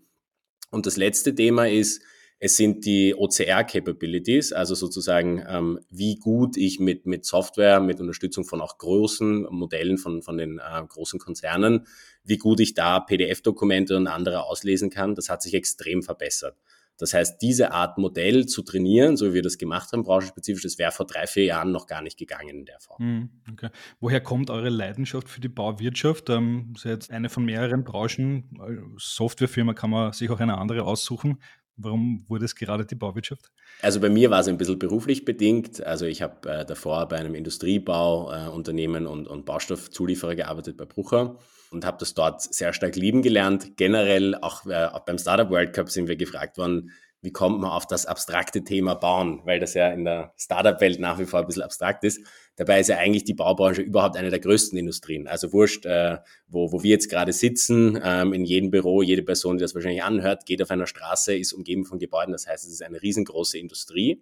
Und 0.70 0.86
das 0.86 0.96
letzte 0.96 1.34
Thema 1.34 1.68
ist, 1.68 2.04
es 2.40 2.58
sind 2.58 2.86
die 2.86 3.16
OCR-Capabilities, 3.16 4.52
also 4.54 4.76
sozusagen, 4.76 5.44
ähm, 5.48 5.80
wie 5.90 6.16
gut 6.16 6.58
ich 6.58 6.80
mit, 6.80 7.06
mit 7.06 7.26
Software, 7.26 7.80
mit 7.80 8.02
Unterstützung 8.02 8.44
von 8.44 8.62
auch 8.62 8.78
großen 8.78 9.48
Modellen 9.50 9.98
von, 9.98 10.22
von 10.22 10.38
den 10.38 10.60
äh, 10.60 10.86
großen 10.86 11.20
Konzernen, 11.20 11.88
wie 12.24 12.38
gut 12.38 12.60
ich 12.60 12.74
da 12.74 13.00
PDF-Dokumente 13.00 13.96
und 13.96 14.08
andere 14.08 14.44
auslesen 14.44 14.90
kann. 14.90 15.16
Das 15.16 15.30
hat 15.30 15.42
sich 15.42 15.54
extrem 15.54 16.04
verbessert. 16.04 16.58
Das 16.98 17.14
heißt, 17.14 17.42
diese 17.42 17.72
Art 17.72 17.98
Modell 17.98 18.46
zu 18.46 18.62
trainieren, 18.62 19.18
so 19.18 19.30
wie 19.30 19.34
wir 19.34 19.42
das 19.42 19.58
gemacht 19.58 19.92
haben, 19.92 20.04
branchenspezifisch, 20.04 20.62
das 20.64 20.78
wäre 20.78 20.92
vor 20.92 21.08
drei, 21.08 21.26
vier 21.26 21.46
Jahren 21.46 21.72
noch 21.72 21.88
gar 21.88 22.02
nicht 22.02 22.20
gegangen 22.20 22.60
in 22.60 22.66
der 22.66 22.80
Form. 22.80 23.00
Hm, 23.00 23.30
okay. 23.52 23.70
Woher 24.00 24.22
kommt 24.22 24.52
eure 24.52 24.70
Leidenschaft 24.70 25.28
für 25.28 25.42
die 25.42 25.50
Bauwirtschaft? 25.50 26.30
Ähm, 26.30 26.74
ist 26.76 26.86
jetzt 26.86 27.12
eine 27.12 27.30
von 27.30 27.46
mehreren 27.46 27.84
Branchen. 27.84 28.96
Softwarefirma 28.98 29.74
kann 29.74 29.90
man 29.90 30.14
sich 30.14 30.30
auch 30.30 30.40
eine 30.40 30.58
andere 30.58 30.84
aussuchen. 30.84 31.40
Warum 31.76 32.24
wurde 32.28 32.46
es 32.46 32.56
gerade 32.56 32.86
die 32.86 32.96
Bauwirtschaft? 32.96 33.52
Also 33.82 34.00
bei 34.00 34.10
mir 34.10 34.30
war 34.30 34.42
es 34.42 34.48
ein 34.48 34.58
bisschen 34.58 34.78
beruflich 34.78 35.26
bedingt. 35.26 35.84
Also 35.84 36.06
ich 36.06 36.22
habe 36.22 36.50
äh, 36.50 36.66
davor 36.66 37.08
bei 37.08 37.18
einem 37.18 37.34
Industriebauunternehmen 37.34 39.06
äh, 39.06 39.10
und, 39.10 39.28
und 39.28 39.46
Baustoffzulieferer 39.46 40.36
gearbeitet 40.36 40.78
bei 40.78 40.86
Brucher 40.86 41.40
und 41.72 41.86
habe 41.86 41.98
das 42.00 42.14
dort 42.14 42.42
sehr 42.42 42.74
stark 42.74 42.96
lieben 42.96 43.24
gelernt. 43.24 43.76
Generell 43.76 44.36
auch, 44.36 44.66
äh, 44.68 44.86
auch 44.86 45.02
beim 45.02 45.18
Startup 45.18 45.50
World 45.50 45.74
Cup 45.74 45.90
sind 45.90 46.08
wir 46.08 46.16
gefragt 46.16 46.58
worden, 46.58 46.92
wie 47.22 47.32
kommt 47.32 47.60
man 47.60 47.72
auf 47.72 47.88
das 47.88 48.06
abstrakte 48.06 48.64
Thema 48.64 48.96
Bauen, 48.96 49.42
weil 49.46 49.60
das 49.60 49.74
ja 49.74 49.90
in 49.90 50.04
der 50.04 50.34
Startup-Welt 50.38 51.00
nach 51.00 51.18
wie 51.20 51.26
vor 51.26 51.40
ein 51.40 51.48
bisschen 51.48 51.64
abstrakt 51.64 52.04
ist. 52.04 52.28
Dabei 52.56 52.80
ist 52.80 52.88
ja 52.90 52.98
eigentlich 52.98 53.24
die 53.24 53.34
Baubranche 53.34 53.82
überhaupt 53.82 54.16
eine 54.16 54.30
der 54.30 54.40
größten 54.40 54.78
Industrien. 54.78 55.28
Also 55.28 55.54
wurscht, 55.54 55.86
äh, 55.86 56.18
wo, 56.48 56.72
wo 56.72 56.84
wir 56.84 56.92
jetzt 56.92 57.10
gerade 57.10 57.34
sitzen, 57.34 58.00
ähm, 58.04 58.32
in 58.32 58.46
jedem 58.46 58.70
Büro, 58.70 59.02
jede 59.02 59.24
Person, 59.24 59.58
die 59.58 59.62
das 59.64 59.74
wahrscheinlich 59.74 60.04
anhört, 60.04 60.46
geht 60.46 60.62
auf 60.62 60.70
einer 60.70 60.86
Straße, 60.86 61.36
ist 61.36 61.54
umgeben 61.54 61.84
von 61.84 61.98
Gebäuden. 61.98 62.32
Das 62.32 62.48
heißt, 62.48 62.66
es 62.66 62.72
ist 62.72 62.84
eine 62.84 63.02
riesengroße 63.02 63.58
Industrie. 63.58 64.22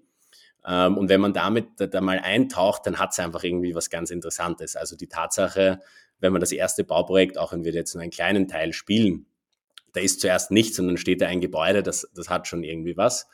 Ähm, 0.65 0.97
und 0.97 1.09
wenn 1.09 1.19
man 1.19 1.33
damit 1.33 1.67
da, 1.77 1.87
da 1.87 1.99
mal 1.99 2.19
eintaucht, 2.19 2.85
dann 2.85 2.99
hat 2.99 3.11
es 3.11 3.19
einfach 3.19 3.43
irgendwie 3.43 3.75
was 3.75 3.89
ganz 3.89 4.11
Interessantes. 4.11 4.77
Also 4.77 4.95
die 4.95 5.07
Tatsache, 5.07 5.79
wenn 6.19 6.31
man 6.31 6.39
das 6.39 6.53
erste 6.53 6.85
Bauprojekt, 6.85 7.37
auch 7.37 7.51
wenn 7.51 7.65
wir 7.65 7.73
jetzt 7.73 7.93
nur 7.95 8.01
einen 8.01 8.11
kleinen 8.11 8.47
Teil 8.47 8.71
spielen, 8.71 9.25
da 9.93 9.99
ist 9.99 10.21
zuerst 10.21 10.51
nichts 10.51 10.79
und 10.79 10.87
dann 10.87 10.97
steht 10.97 11.19
da 11.21 11.27
ein 11.27 11.41
Gebäude, 11.41 11.83
das, 11.83 12.09
das 12.15 12.29
hat 12.29 12.47
schon 12.47 12.63
irgendwie 12.63 12.95
was. 12.95 13.27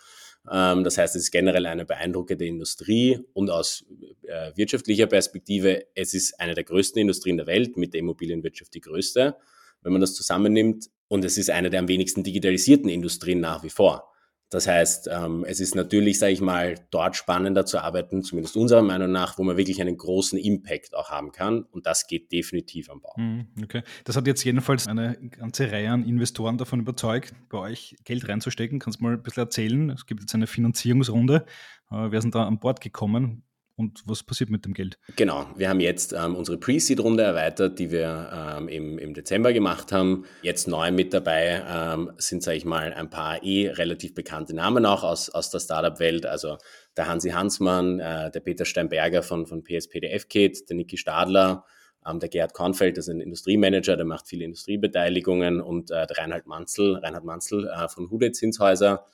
Ähm, 0.51 0.83
das 0.83 0.97
heißt, 0.97 1.15
es 1.15 1.23
ist 1.23 1.31
generell 1.31 1.65
eine 1.65 1.85
beeindruckende 1.85 2.45
Industrie 2.45 3.19
und 3.33 3.49
aus 3.49 3.85
äh, 4.23 4.51
wirtschaftlicher 4.55 5.07
Perspektive, 5.07 5.88
es 5.95 6.13
ist 6.13 6.39
eine 6.39 6.53
der 6.53 6.63
größten 6.63 7.01
Industrien 7.01 7.38
der 7.38 7.47
Welt, 7.47 7.77
mit 7.77 7.94
der 7.94 7.99
Immobilienwirtschaft 7.99 8.73
die 8.73 8.81
größte, 8.81 9.35
wenn 9.81 9.91
man 9.91 10.01
das 10.01 10.15
zusammennimmt. 10.15 10.89
Und 11.09 11.23
es 11.23 11.38
ist 11.38 11.49
eine 11.49 11.69
der 11.69 11.79
am 11.79 11.88
wenigsten 11.88 12.23
digitalisierten 12.23 12.89
Industrien 12.89 13.39
nach 13.39 13.63
wie 13.63 13.69
vor. 13.69 14.11
Das 14.49 14.65
heißt, 14.65 15.09
ähm, 15.11 15.44
es 15.45 15.59
ist 15.59 15.75
natürlich, 15.75 16.19
sage 16.19 16.31
ich 16.31 16.39
mal, 16.39 16.75
dort 16.89 17.17
spannender 17.17 17.65
zu 17.65 17.79
arbeiten, 17.79 18.23
zumindest 18.23 18.55
unserer 18.55 18.81
Meinung 18.81 19.11
nach, 19.11 19.38
wo 19.38 19.44
man 19.44 19.57
wirklich 19.57 19.81
einen 19.81 19.97
großen 19.97 20.39
Impact 20.39 20.95
auch 20.95 21.09
haben 21.09 21.33
kann. 21.33 21.63
Und 21.63 21.85
das 21.85 22.07
geht 22.07 22.31
definitiv 22.31 22.89
am 22.89 23.01
Bau. 23.01 23.13
Mhm, 23.17 23.47
okay. 23.61 23.83
Das 24.06 24.16
hat 24.16 24.25
jetzt 24.25 24.44
jedenfalls 24.45 24.87
eine 24.87 25.18
ganze 25.31 25.69
Reihe 25.69 25.92
an 25.92 26.06
Investoren 26.06 26.57
davon 26.57 26.80
überzeugt, 26.80 27.33
bei 27.49 27.57
euch 27.57 27.97
Geld 28.06 28.30
reinzustecken. 28.30 28.80
Kannst 28.80 28.99
du 28.99 29.04
mal 29.04 29.13
ein 29.13 29.23
bisschen 29.23 29.44
erzählen? 29.44 29.89
Es 29.89 30.06
gibt 30.06 30.21
jetzt 30.21 30.33
eine 30.33 30.47
Finanzierungsrunde. 30.47 31.45
Äh, 31.92 32.11
wer 32.11 32.21
sind 32.21 32.33
da 32.33 32.45
an 32.45 32.59
Bord 32.59 32.80
gekommen? 32.80 33.44
Und 33.77 34.01
was 34.07 34.23
passiert 34.23 34.49
mit 34.49 34.65
dem 34.65 34.73
Geld? 34.73 34.97
Genau, 35.15 35.45
wir 35.55 35.69
haben 35.69 35.79
jetzt 35.79 36.11
ähm, 36.11 36.35
unsere 36.35 36.57
Pre-Seed-Runde 36.57 37.21
erweitert, 37.21 37.77
die 37.77 37.91
wir 37.91 38.57
ähm, 38.57 38.67
im, 38.67 38.97
im 38.97 39.13
Dezember 39.13 39.53
gemacht 39.53 39.91
haben. 39.91 40.25
Jetzt 40.41 40.67
neu 40.67 40.91
mit 40.91 41.13
dabei 41.13 41.63
ähm, 41.69 42.11
sind, 42.17 42.41
sage 42.41 42.57
ich 42.57 42.65
mal, 42.65 42.91
ein 42.91 43.11
paar 43.11 43.43
eh 43.43 43.69
relativ 43.69 44.15
bekannte 44.15 44.55
Namen 44.55 44.85
auch 44.87 45.03
aus, 45.03 45.29
aus 45.29 45.51
der 45.51 45.59
Startup-Welt. 45.59 46.25
Also 46.25 46.57
der 46.97 47.07
Hansi 47.07 47.29
Hansmann, 47.29 47.99
äh, 47.99 48.31
der 48.31 48.39
Peter 48.39 48.65
Steinberger 48.65 49.21
von, 49.21 49.45
von 49.45 49.63
PSPDF-Kit, 49.63 50.67
der 50.69 50.75
Niki 50.75 50.97
Stadler, 50.97 51.63
ähm, 52.03 52.19
der 52.19 52.29
Gerhard 52.29 52.55
Kornfeld, 52.55 52.97
das 52.97 53.07
ist 53.07 53.13
ein 53.13 53.21
Industriemanager, 53.21 53.95
der 53.95 54.05
macht 54.05 54.27
viele 54.27 54.45
Industriebeteiligungen 54.45 55.61
und 55.61 55.91
äh, 55.91 56.07
der 56.07 56.17
Reinhard 56.17 56.47
Manzel, 56.47 56.95
Reinhard 56.95 57.25
Manzel 57.25 57.67
äh, 57.67 57.87
von 57.87 58.09
Hude 58.09 58.31
Zinshäuser 58.31 59.05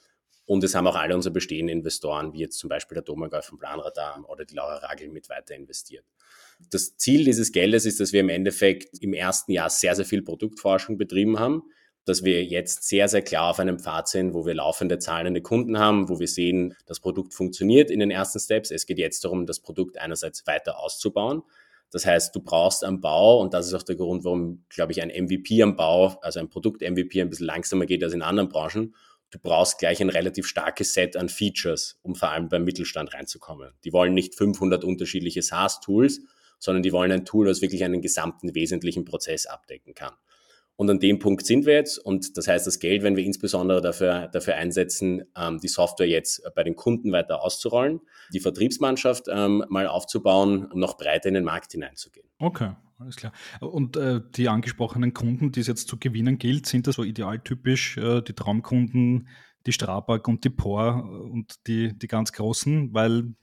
und 0.46 0.64
es 0.64 0.76
haben 0.76 0.88
auch 0.88 0.96
alle 0.96 1.16
unsere 1.16 1.34
bestehenden 1.34 1.78
Investoren, 1.78 2.34
wie 2.34 2.40
jetzt 2.40 2.58
zum 2.60 2.70
Beispiel 2.70 2.96
der 2.96 3.04
Domagau 3.04 3.42
vom 3.42 3.58
Planradar 3.58 4.24
oder 4.28 4.46
die 4.46 4.56
Laura 4.56 4.78
Ragel 4.78 5.10
mit 5.10 5.30
weiter 5.30 5.56
investiert. 5.56 6.06
Das 6.70 6.98
Ziel 6.98 7.24
dieses 7.26 7.52
Geldes 7.52 7.86
ist, 7.86 8.00
dass 8.00 8.14
wir 8.14 8.20
im 8.20 8.30
Endeffekt 8.30 9.02
im 9.02 9.14
ersten 9.14 9.52
Jahr 9.52 9.70
sehr, 9.70 9.96
sehr 9.96 10.06
viel 10.06 10.22
Produktforschung 10.22 10.98
betrieben 10.98 11.40
haben, 11.40 11.64
dass 12.06 12.24
wir 12.24 12.44
jetzt 12.44 12.84
sehr, 12.84 13.08
sehr 13.08 13.22
klar 13.22 13.52
auf 13.52 13.60
einem 13.60 13.80
Pfad 13.80 14.10
sind, 14.10 14.34
wo 14.34 14.46
wir 14.46 14.54
laufende 14.54 15.00
zahlende 15.00 15.42
Kunden 15.42 15.80
haben, 15.80 16.10
wo 16.10 16.20
wir 16.20 16.28
sehen, 16.28 16.76
das 16.86 17.00
Produkt 17.00 17.34
funktioniert 17.34 17.90
in 17.90 18.00
den 18.00 18.12
ersten 18.12 18.40
Steps. 18.40 18.72
Es 18.72 18.86
geht 18.86 18.98
jetzt 18.98 19.24
darum, 19.24 19.46
das 19.46 19.62
Produkt 19.62 19.98
einerseits 19.98 20.46
weiter 20.46 20.80
auszubauen. 20.80 21.44
Das 21.92 22.06
heißt, 22.06 22.36
du 22.36 22.42
brauchst 22.42 22.84
am 22.84 23.02
Bau, 23.02 23.40
und 23.40 23.54
das 23.54 23.68
ist 23.68 23.74
auch 23.74 23.84
der 23.84 23.96
Grund, 23.96 24.24
warum, 24.24 24.66
glaube 24.68 24.92
ich, 24.92 25.02
ein 25.02 25.10
MVP 25.10 25.62
am 25.62 25.76
Bau, 25.76 26.18
also 26.22 26.40
ein 26.40 26.50
Produkt-MVP 26.50 27.22
ein 27.22 27.30
bisschen 27.30 27.46
langsamer 27.46 27.86
geht 27.86 28.04
als 28.04 28.14
in 28.14 28.24
anderen 28.24 28.50
Branchen, 28.50 28.96
du 29.34 29.40
brauchst 29.40 29.80
gleich 29.80 30.00
ein 30.00 30.10
relativ 30.10 30.48
starkes 30.48 30.94
Set 30.94 31.18
an 31.18 31.28
Features, 31.28 32.00
um 32.04 32.14
vor 32.14 32.30
allem 32.30 32.50
beim 32.50 32.64
Mittelstand 32.64 33.14
reinzukommen. 33.14 33.72
Die 33.84 33.92
wollen 33.92 34.14
nicht 34.14 34.36
500 34.36 34.84
unterschiedliche 34.84 35.42
SaaS-Tools, 35.42 36.22
sondern 36.60 36.84
die 36.84 36.94
wollen 36.94 37.12
ein 37.12 37.26
Tool, 37.26 37.48
das 37.48 37.62
wirklich 37.62 37.84
einen 37.84 38.02
gesamten 38.02 38.54
wesentlichen 38.54 39.06
Prozess 39.06 39.48
abdecken 39.48 39.96
kann. 39.96 40.14
Und 40.84 40.90
an 40.90 41.00
dem 41.00 41.18
Punkt 41.18 41.46
sind 41.46 41.66
wir 41.66 41.76
jetzt. 41.76 41.98
Und 41.98 42.36
das 42.36 42.50
heißt, 42.50 42.68
das 42.68 42.78
Geld, 42.78 43.04
wenn 43.04 43.16
wir 43.16 43.24
insbesondere 43.24 43.80
dafür, 43.80 44.28
dafür 44.28 44.56
einsetzen, 44.56 45.24
ähm, 45.34 45.62
die 45.62 45.70
Software 45.70 46.10
jetzt 46.10 46.44
bei 46.56 46.64
den 46.64 46.76
Kunden 46.76 47.14
weiter 47.14 47.42
auszurollen, 47.42 48.02
die 48.34 48.42
Vertriebsmannschaft 48.42 49.28
ähm, 49.30 49.64
mal 49.70 49.88
aufzubauen, 49.88 50.70
um 50.70 50.82
noch 50.82 50.98
breiter 50.98 51.30
in 51.30 51.36
den 51.36 51.46
Markt 51.46 51.72
hineinzugehen. 51.72 52.28
Okay, 52.38 52.72
alles 53.00 53.16
klar. 53.16 53.32
Und 53.62 53.96
äh, 53.96 54.20
die 54.36 54.50
angesprochenen 54.50 55.14
Kunden, 55.14 55.54
die 55.54 55.62
es 55.62 55.68
jetzt 55.68 55.88
zu 55.88 55.98
gewinnen 55.98 56.38
gilt, 56.38 56.66
sind 56.66 56.86
das 56.86 56.96
so 56.96 57.06
idealtypisch 57.06 57.96
äh, 57.96 58.22
die 58.22 58.34
Traumkunden, 58.34 59.30
die 59.66 59.72
Strabag 59.72 60.28
und 60.28 60.44
die 60.44 60.50
POR 60.50 61.10
und 61.32 61.66
die, 61.68 61.98
die 61.98 62.08
ganz 62.08 62.34
großen, 62.34 62.94
weil 62.94 63.34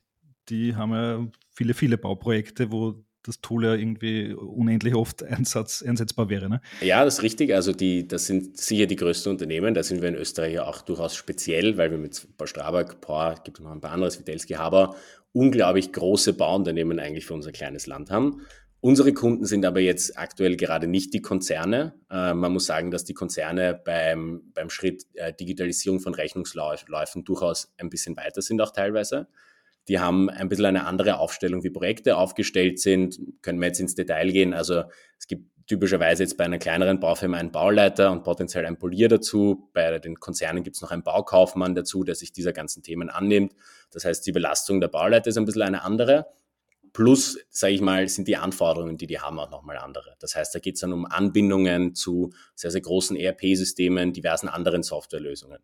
die 0.51 0.77
haben 0.77 0.93
ja 0.93 1.27
viele, 1.53 1.73
viele 1.73 1.97
Bauprojekte, 1.97 2.71
wo 2.71 3.03
das 3.23 3.41
Tool 3.41 3.65
ja 3.65 3.75
irgendwie 3.75 4.33
unendlich 4.33 4.95
oft 4.95 5.23
einsatz, 5.23 5.83
einsetzbar 5.83 6.29
wäre. 6.29 6.49
Ne? 6.49 6.61
Ja, 6.81 7.05
das 7.05 7.19
ist 7.19 7.23
richtig. 7.23 7.55
Also 7.55 7.73
die, 7.73 8.09
das 8.09 8.27
sind 8.27 8.59
sicher 8.59 8.87
die 8.87 8.97
größten 8.97 9.31
Unternehmen. 9.31 9.75
Da 9.75 9.83
sind 9.83 10.03
wir 10.03 10.09
in 10.09 10.15
Österreich 10.15 10.55
ja 10.55 10.65
auch 10.65 10.83
durchaus 10.83 11.15
speziell, 11.15 11.77
weil 11.77 11.91
wir 11.91 11.99
mit 11.99 12.27
Strabag, 12.45 13.01
POR, 13.01 13.37
gibt 13.45 13.61
noch 13.61 13.71
ein 13.71 13.81
paar 13.81 13.93
anderes, 13.93 14.19
Vitelski, 14.19 14.55
Haber, 14.55 14.97
unglaublich 15.33 15.93
große 15.93 16.33
Bauunternehmen 16.33 16.99
eigentlich 16.99 17.27
für 17.27 17.35
unser 17.35 17.53
kleines 17.53 17.87
Land 17.87 18.11
haben. 18.11 18.43
Unsere 18.83 19.13
Kunden 19.13 19.45
sind 19.45 19.67
aber 19.67 19.81
jetzt 19.81 20.19
aktuell 20.19 20.57
gerade 20.57 20.87
nicht 20.87 21.13
die 21.13 21.21
Konzerne. 21.21 21.95
Äh, 22.11 22.33
man 22.33 22.53
muss 22.53 22.65
sagen, 22.65 22.91
dass 22.91 23.05
die 23.05 23.13
Konzerne 23.13 23.79
beim, 23.85 24.41
beim 24.55 24.71
Schritt 24.71 25.05
äh, 25.15 25.35
Digitalisierung 25.35 26.01
von 26.01 26.15
Rechnungsläufen 26.15 27.25
durchaus 27.25 27.75
ein 27.77 27.91
bisschen 27.91 28.17
weiter 28.17 28.41
sind, 28.41 28.61
auch 28.63 28.71
teilweise. 28.71 29.29
Die 29.91 29.99
haben 29.99 30.31
ein 30.31 30.49
bisschen 30.49 30.67
eine 30.67 30.87
andere 30.87 31.19
Aufstellung, 31.19 31.65
wie 31.65 31.71
Projekte 31.71 32.17
aufgestellt 32.17 32.79
sind. 32.79 33.19
Können 33.43 33.59
wir 33.59 33.67
jetzt 33.67 33.81
ins 33.81 33.97
Detail 33.97 34.31
gehen. 34.31 34.55
Also 34.55 34.85
es 35.19 35.27
gibt 35.27 35.51
typischerweise 35.67 36.23
jetzt 36.23 36.37
bei 36.37 36.45
einer 36.45 36.59
kleineren 36.59 37.01
Baufirma 37.01 37.39
einen 37.39 37.51
Bauleiter 37.51 38.13
und 38.13 38.23
potenziell 38.23 38.67
einen 38.67 38.79
Polier 38.79 39.09
dazu. 39.09 39.69
Bei 39.73 39.99
den 39.99 40.15
Konzernen 40.21 40.63
gibt 40.63 40.77
es 40.77 40.83
noch 40.83 40.93
einen 40.93 41.03
Baukaufmann 41.03 41.75
dazu, 41.75 42.05
der 42.05 42.15
sich 42.15 42.33
dieser 42.33 42.53
ganzen 42.53 42.85
Themen 42.85 43.11
annimmt. 43.11 43.53
Das 43.91 44.05
heißt, 44.05 44.25
die 44.25 44.31
Belastung 44.31 44.81
der 44.81 44.87
Bauleiter 44.87 45.29
ist 45.29 45.39
ein 45.39 45.45
bisschen 45.45 45.63
eine 45.63 45.83
andere. 45.83 46.27
Plus, 46.93 47.39
sage 47.51 47.75
ich 47.75 47.81
mal, 47.81 48.09
sind 48.09 48.29
die 48.29 48.37
Anforderungen, 48.37 48.97
die 48.97 49.09
die 49.09 49.19
haben, 49.19 49.41
auch 49.41 49.51
nochmal 49.51 49.79
andere. 49.79 50.15
Das 50.21 50.37
heißt, 50.37 50.55
da 50.55 50.61
geht 50.61 50.77
es 50.77 50.83
dann 50.83 50.93
um 50.93 51.05
Anbindungen 51.05 51.97
zu 51.97 52.31
sehr, 52.55 52.71
sehr 52.71 52.81
großen 52.81 53.17
ERP-Systemen, 53.17 54.13
diversen 54.13 54.49
anderen 54.49 54.85
Softwarelösungen. 54.85 55.59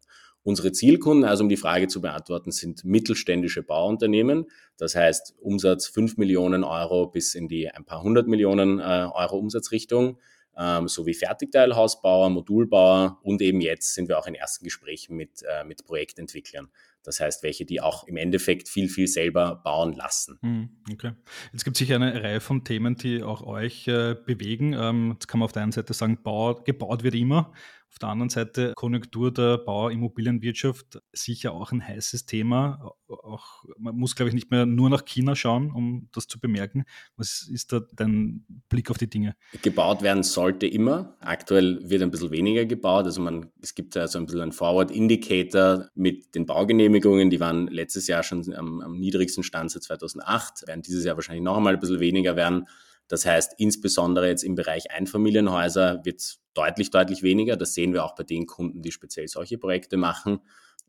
Unsere 0.46 0.70
Zielkunden, 0.70 1.24
also 1.24 1.42
um 1.42 1.48
die 1.48 1.56
Frage 1.56 1.88
zu 1.88 2.00
beantworten, 2.00 2.52
sind 2.52 2.84
mittelständische 2.84 3.64
Bauunternehmen. 3.64 4.46
Das 4.76 4.94
heißt, 4.94 5.34
Umsatz 5.40 5.88
5 5.88 6.18
Millionen 6.18 6.62
Euro 6.62 7.08
bis 7.08 7.34
in 7.34 7.48
die 7.48 7.68
ein 7.68 7.84
paar 7.84 8.04
hundert 8.04 8.28
Millionen 8.28 8.78
äh, 8.78 9.08
Euro 9.12 9.38
Umsatzrichtung, 9.38 10.20
ähm, 10.56 10.86
sowie 10.86 11.14
Fertigteilhausbauer, 11.14 12.30
Modulbauer 12.30 13.18
und 13.24 13.42
eben 13.42 13.60
jetzt 13.60 13.94
sind 13.94 14.08
wir 14.08 14.20
auch 14.20 14.28
in 14.28 14.36
ersten 14.36 14.62
Gesprächen 14.62 15.16
mit, 15.16 15.42
äh, 15.42 15.64
mit 15.64 15.84
Projektentwicklern. 15.84 16.68
Das 17.02 17.18
heißt, 17.18 17.42
welche, 17.42 17.64
die 17.64 17.80
auch 17.80 18.06
im 18.06 18.16
Endeffekt 18.16 18.68
viel, 18.68 18.88
viel 18.88 19.08
selber 19.08 19.60
bauen 19.64 19.94
lassen. 19.94 20.38
Hm, 20.42 20.68
okay. 20.92 21.12
Jetzt 21.52 21.64
gibt 21.64 21.76
es 21.76 21.80
sicher 21.80 21.96
eine 21.96 22.22
Reihe 22.22 22.40
von 22.40 22.62
Themen, 22.62 22.94
die 22.94 23.24
auch 23.24 23.42
euch 23.42 23.88
äh, 23.88 24.14
bewegen. 24.14 24.74
Ähm, 24.74 25.10
jetzt 25.14 25.26
kann 25.26 25.40
man 25.40 25.46
auf 25.46 25.52
der 25.52 25.64
einen 25.64 25.72
Seite 25.72 25.92
sagen, 25.92 26.18
Bau, 26.22 26.54
gebaut 26.54 27.02
wird 27.02 27.16
immer. 27.16 27.52
Auf 27.96 28.00
der 28.00 28.08
anderen 28.10 28.28
Seite 28.28 28.74
Konjunktur 28.76 29.32
der 29.32 29.56
Bauimmobilienwirtschaft 29.56 31.00
sicher 31.14 31.52
auch 31.52 31.72
ein 31.72 31.82
heißes 31.82 32.26
Thema. 32.26 32.92
Auch, 33.08 33.64
man 33.78 33.96
muss, 33.96 34.14
glaube 34.14 34.28
ich, 34.28 34.34
nicht 34.34 34.50
mehr 34.50 34.66
nur 34.66 34.90
nach 34.90 35.06
China 35.06 35.34
schauen, 35.34 35.70
um 35.70 36.10
das 36.12 36.26
zu 36.26 36.38
bemerken. 36.38 36.84
Was 37.16 37.48
ist 37.50 37.72
da 37.72 37.80
dein 37.94 38.44
Blick 38.68 38.90
auf 38.90 38.98
die 38.98 39.08
Dinge? 39.08 39.34
Gebaut 39.62 40.02
werden 40.02 40.24
sollte 40.24 40.66
immer. 40.66 41.16
Aktuell 41.20 41.88
wird 41.88 42.02
ein 42.02 42.10
bisschen 42.10 42.32
weniger 42.32 42.66
gebaut. 42.66 43.06
Also 43.06 43.22
man, 43.22 43.50
es 43.62 43.74
gibt 43.74 43.96
also 43.96 44.18
ein 44.18 44.26
bisschen 44.26 44.42
einen 44.42 44.52
Forward 44.52 44.90
Indicator 44.90 45.88
mit 45.94 46.34
den 46.34 46.44
Baugenehmigungen. 46.44 47.30
Die 47.30 47.40
waren 47.40 47.66
letztes 47.68 48.08
Jahr 48.08 48.22
schon 48.22 48.52
am, 48.52 48.82
am 48.82 48.98
niedrigsten 48.98 49.42
Stand 49.42 49.70
seit 49.70 49.84
2008, 49.84 50.66
werden 50.66 50.82
dieses 50.82 51.02
Jahr 51.02 51.16
wahrscheinlich 51.16 51.44
noch 51.44 51.56
einmal 51.56 51.72
ein 51.72 51.80
bisschen 51.80 52.00
weniger 52.00 52.36
werden. 52.36 52.66
Das 53.08 53.24
heißt, 53.24 53.54
insbesondere 53.58 54.28
jetzt 54.28 54.42
im 54.42 54.54
Bereich 54.54 54.90
Einfamilienhäuser 54.90 56.04
wird 56.04 56.20
es 56.20 56.40
deutlich, 56.54 56.90
deutlich 56.90 57.22
weniger. 57.22 57.56
Das 57.56 57.74
sehen 57.74 57.92
wir 57.92 58.04
auch 58.04 58.14
bei 58.14 58.24
den 58.24 58.46
Kunden, 58.46 58.82
die 58.82 58.92
speziell 58.92 59.28
solche 59.28 59.58
Projekte 59.58 59.96
machen. 59.96 60.40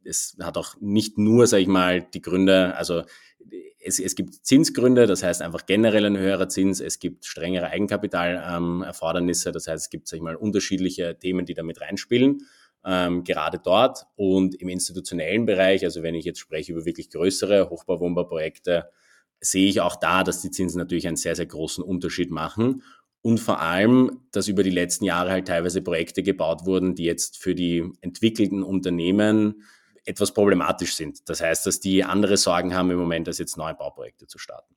Es 0.03 0.37
hat 0.41 0.57
auch 0.57 0.75
nicht 0.79 1.17
nur, 1.17 1.47
sage 1.47 1.63
ich 1.63 1.67
mal, 1.67 2.01
die 2.01 2.21
Gründe, 2.21 2.75
also 2.75 3.03
es, 3.83 3.99
es 3.99 4.15
gibt 4.15 4.45
Zinsgründe, 4.45 5.05
das 5.05 5.23
heißt 5.23 5.41
einfach 5.41 5.65
generell 5.65 6.05
ein 6.05 6.17
höherer 6.17 6.49
Zins, 6.49 6.79
es 6.81 6.99
gibt 6.99 7.25
strengere 7.25 7.67
Eigenkapitalerfordernisse, 7.67 9.49
ähm, 9.49 9.53
das 9.53 9.67
heißt 9.67 9.85
es 9.85 9.89
gibt, 9.89 10.07
sag 10.07 10.17
ich 10.17 10.23
mal, 10.23 10.35
unterschiedliche 10.35 11.17
Themen, 11.17 11.45
die 11.45 11.53
damit 11.53 11.81
reinspielen. 11.81 12.39
Ähm, 12.85 13.23
gerade 13.23 13.59
dort 13.59 14.05
und 14.15 14.55
im 14.55 14.69
institutionellen 14.69 15.45
Bereich, 15.45 15.83
also 15.83 16.03
wenn 16.03 16.15
ich 16.15 16.25
jetzt 16.25 16.39
spreche 16.39 16.71
über 16.71 16.85
wirklich 16.85 17.09
größere 17.09 17.69
Hochbauwohnbauprojekte, 17.69 18.89
sehe 19.39 19.69
ich 19.69 19.81
auch 19.81 19.95
da, 19.95 20.23
dass 20.23 20.41
die 20.41 20.51
Zinsen 20.51 20.79
natürlich 20.79 21.07
einen 21.07 21.17
sehr, 21.17 21.35
sehr 21.35 21.45
großen 21.45 21.83
Unterschied 21.83 22.31
machen. 22.31 22.83
Und 23.21 23.39
vor 23.39 23.59
allem, 23.61 24.21
dass 24.31 24.47
über 24.47 24.63
die 24.63 24.69
letzten 24.69 25.05
Jahre 25.05 25.31
halt 25.31 25.47
teilweise 25.47 25.81
Projekte 25.81 26.23
gebaut 26.23 26.65
wurden, 26.65 26.95
die 26.95 27.03
jetzt 27.03 27.37
für 27.37 27.55
die 27.55 27.83
entwickelten 28.01 28.63
Unternehmen 28.63 29.63
etwas 30.05 30.33
problematisch 30.33 30.95
sind. 30.95 31.27
Das 31.27 31.41
heißt, 31.41 31.65
dass 31.65 31.79
die 31.79 32.03
andere 32.03 32.37
Sorgen 32.37 32.73
haben 32.73 32.89
im 32.91 32.97
Moment, 32.97 33.27
als 33.27 33.39
jetzt 33.39 33.57
neue 33.57 33.73
Bauprojekte 33.73 34.27
zu 34.27 34.37
starten. 34.37 34.73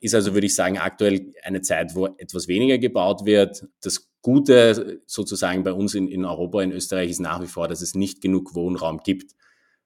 Ist 0.00 0.14
also, 0.14 0.32
würde 0.32 0.46
ich 0.46 0.54
sagen, 0.54 0.78
aktuell 0.78 1.34
eine 1.42 1.60
Zeit, 1.60 1.94
wo 1.94 2.06
etwas 2.06 2.48
weniger 2.48 2.78
gebaut 2.78 3.26
wird. 3.26 3.66
Das 3.82 4.08
Gute 4.22 5.02
sozusagen 5.04 5.62
bei 5.62 5.74
uns 5.74 5.94
in, 5.94 6.08
in 6.08 6.24
Europa, 6.24 6.62
in 6.62 6.72
Österreich 6.72 7.10
ist 7.10 7.20
nach 7.20 7.42
wie 7.42 7.46
vor, 7.46 7.68
dass 7.68 7.82
es 7.82 7.94
nicht 7.94 8.22
genug 8.22 8.54
Wohnraum 8.54 9.00
gibt. 9.04 9.34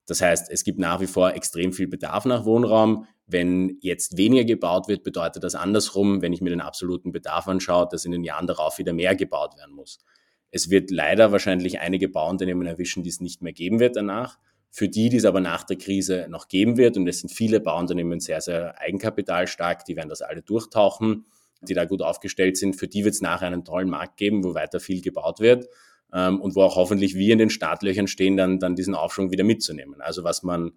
Das 0.07 0.21
heißt, 0.21 0.51
es 0.51 0.63
gibt 0.63 0.79
nach 0.79 1.01
wie 1.01 1.09
vor 1.09 1.35
extrem 1.35 1.73
viel 1.73 1.89
Bedarf 1.89 2.25
nach 2.27 2.45
Wohnraum. 2.45 3.09
Wenn 3.27 3.79
jetzt 3.81 4.17
weniger 4.17 4.45
gebaut 4.45 4.87
wird, 4.87 5.03
bedeutet 5.03 5.45
das 5.45 5.55
andersrum, 5.55 6.21
wenn 6.21 6.33
ich 6.33 6.41
mir 6.41 6.51
den 6.51 6.61
absoluten 6.61 7.11
Bedarf 7.13 7.49
anschaue, 7.49 7.89
dass 7.91 8.05
in 8.05 8.13
den 8.13 8.23
Jahren 8.23 8.47
darauf 8.47 8.79
wieder 8.79 8.93
mehr 8.93 9.17
gebaut 9.17 9.57
werden 9.57 9.75
muss. 9.75 9.99
Es 10.51 10.71
wird 10.71 10.91
leider 10.91 11.33
wahrscheinlich 11.33 11.81
einige 11.81 12.09
Bauunternehmen 12.09 12.67
erwischen, 12.67 13.03
die 13.03 13.09
es 13.09 13.21
nicht 13.21 13.43
mehr 13.43 13.53
geben 13.53 13.81
wird 13.81 13.97
danach. 13.97 14.39
Für 14.71 14.89
die, 14.89 15.09
die 15.09 15.17
es 15.17 15.25
aber 15.25 15.41
nach 15.41 15.65
der 15.65 15.77
Krise 15.77 16.27
noch 16.29 16.49
geben 16.49 16.77
wird, 16.77 16.97
und 16.97 17.07
es 17.09 17.21
sind 17.21 17.31
viele 17.31 17.61
Bauunternehmen 17.61 18.21
sehr, 18.21 18.41
sehr 18.41 18.79
eigenkapitalstark, 18.81 19.85
die 19.85 19.97
werden 19.97 20.09
das 20.09 20.21
alle 20.21 20.43
durchtauchen, 20.43 21.25
die 21.63 21.75
da 21.75 21.85
gut 21.85 22.03
aufgestellt 22.03 22.57
sind, 22.57 22.77
für 22.77 22.89
die 22.89 23.05
wird 23.05 23.15
es 23.15 23.23
nachher 23.23 23.47
einen 23.47 23.65
tollen 23.65 23.89
Markt 23.89 24.17
geben, 24.17 24.45
wo 24.45 24.55
weiter 24.55 24.81
viel 24.81 25.01
gebaut 25.01 25.41
wird 25.41 25.67
ähm, 26.13 26.41
und 26.41 26.55
wo 26.55 26.63
auch 26.63 26.77
hoffentlich 26.77 27.15
wir 27.15 27.33
in 27.33 27.39
den 27.39 27.51
Startlöchern 27.51 28.07
stehen, 28.07 28.37
dann, 28.37 28.59
dann 28.59 28.77
diesen 28.77 28.95
Aufschwung 28.95 29.31
wieder 29.31 29.45
mitzunehmen. 29.45 30.01
Also 30.01 30.25
was 30.25 30.43
man 30.43 30.73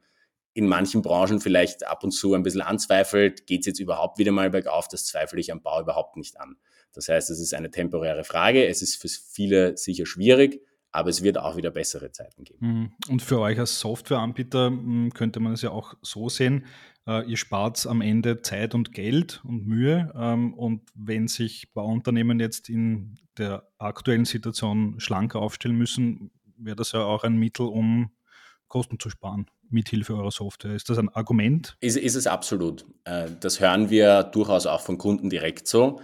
in 0.58 0.68
manchen 0.68 1.04
Branchen 1.04 1.40
vielleicht 1.40 1.86
ab 1.86 2.04
und 2.04 2.10
zu 2.10 2.34
ein 2.34 2.42
bisschen 2.42 2.64
anzweifelt, 2.64 3.46
geht 3.46 3.60
es 3.60 3.68
jetzt 3.68 3.80
überhaupt 3.80 4.18
wieder 4.18 4.32
mal 4.32 4.50
bergauf, 4.50 4.88
das 4.88 5.06
zweifle 5.06 5.40
ich 5.40 5.52
am 5.52 5.62
Bau 5.62 5.80
überhaupt 5.82 6.18
nicht 6.18 6.42
an. 6.42 6.58
Das 6.94 7.10
heißt, 7.10 7.30
es 7.30 7.40
ist 7.40 7.54
eine 7.54 7.70
temporäre 7.70 8.24
Frage, 8.24 8.66
es 8.66 8.82
ist 8.82 9.00
für 9.00 9.08
viele 9.08 9.78
sicher 9.78 10.08
schwierig, 10.08 10.60
aber 10.92 11.12
es 11.12 11.22
wird 11.22 11.38
auch 11.38 11.58
wieder 11.58 11.70
bessere 11.70 12.12
Zeiten 12.12 12.44
geben. 12.44 12.68
Mhm. 12.68 12.92
Und 13.08 13.22
für 13.22 13.40
euch 13.40 13.60
als 13.60 13.80
Softwareanbieter 13.80 14.68
hm, 14.68 15.12
könnte 15.14 15.40
man 15.40 15.54
es 15.54 15.62
ja 15.62 15.70
auch 15.70 15.94
so 16.02 16.28
sehen, 16.28 16.66
äh, 17.06 17.24
ihr 17.30 17.38
spart 17.38 17.86
am 17.86 18.02
Ende 18.02 18.42
Zeit 18.42 18.74
und 18.74 18.94
Geld 18.94 19.44
und 19.44 19.68
Mühe. 19.68 20.12
Ähm, 20.18 20.56
und 20.56 20.90
wenn 20.96 21.28
sich 21.28 21.72
Bauunternehmen 21.74 22.40
jetzt 22.40 22.68
in 22.68 23.20
der 23.38 23.70
aktuellen 23.78 24.26
Situation 24.26 25.00
schlanker 25.00 25.40
aufstellen 25.40 25.78
müssen, 25.78 26.32
wäre 26.58 26.76
das 26.76 26.94
ja 26.94 27.04
auch 27.04 27.24
ein 27.24 27.38
Mittel, 27.38 27.68
um 27.68 28.10
Kosten 28.68 29.00
zu 29.00 29.12
sparen 29.12 29.46
mithilfe 29.70 30.16
eurer 30.16 30.32
Software. 30.32 30.76
Ist 30.76 30.90
das 30.90 30.98
ein 30.98 31.10
Argument? 31.10 31.78
Ist, 31.80 31.98
ist 31.98 32.16
es 32.16 32.28
absolut. 32.28 32.86
Äh, 33.04 33.28
das 33.40 33.60
hören 33.60 33.90
wir 33.90 34.24
durchaus 34.24 34.66
auch 34.66 34.82
von 34.82 34.98
Kunden 34.98 35.30
direkt 35.30 35.68
so. 35.68 36.02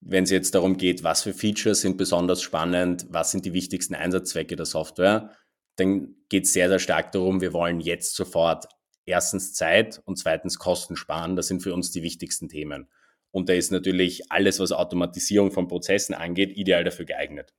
Wenn 0.00 0.24
es 0.24 0.30
jetzt 0.30 0.54
darum 0.54 0.76
geht, 0.76 1.04
was 1.04 1.22
für 1.22 1.32
Features 1.32 1.80
sind 1.80 1.96
besonders 1.96 2.42
spannend, 2.42 3.06
was 3.10 3.30
sind 3.30 3.44
die 3.44 3.52
wichtigsten 3.52 3.94
Einsatzzwecke 3.94 4.56
der 4.56 4.66
Software, 4.66 5.30
dann 5.76 6.16
geht 6.28 6.44
es 6.44 6.52
sehr, 6.52 6.68
sehr 6.68 6.80
stark 6.80 7.12
darum, 7.12 7.40
wir 7.40 7.52
wollen 7.52 7.80
jetzt 7.80 8.16
sofort 8.16 8.66
erstens 9.06 9.54
Zeit 9.54 10.02
und 10.04 10.18
zweitens 10.18 10.58
Kosten 10.58 10.96
sparen. 10.96 11.36
Das 11.36 11.46
sind 11.46 11.62
für 11.62 11.74
uns 11.74 11.90
die 11.90 12.02
wichtigsten 12.02 12.48
Themen. 12.48 12.88
Und 13.30 13.48
da 13.48 13.54
ist 13.54 13.72
natürlich 13.72 14.30
alles, 14.30 14.60
was 14.60 14.72
Automatisierung 14.72 15.52
von 15.52 15.68
Prozessen 15.68 16.14
angeht, 16.14 16.56
ideal 16.56 16.84
dafür 16.84 17.06
geeignet. 17.06 17.54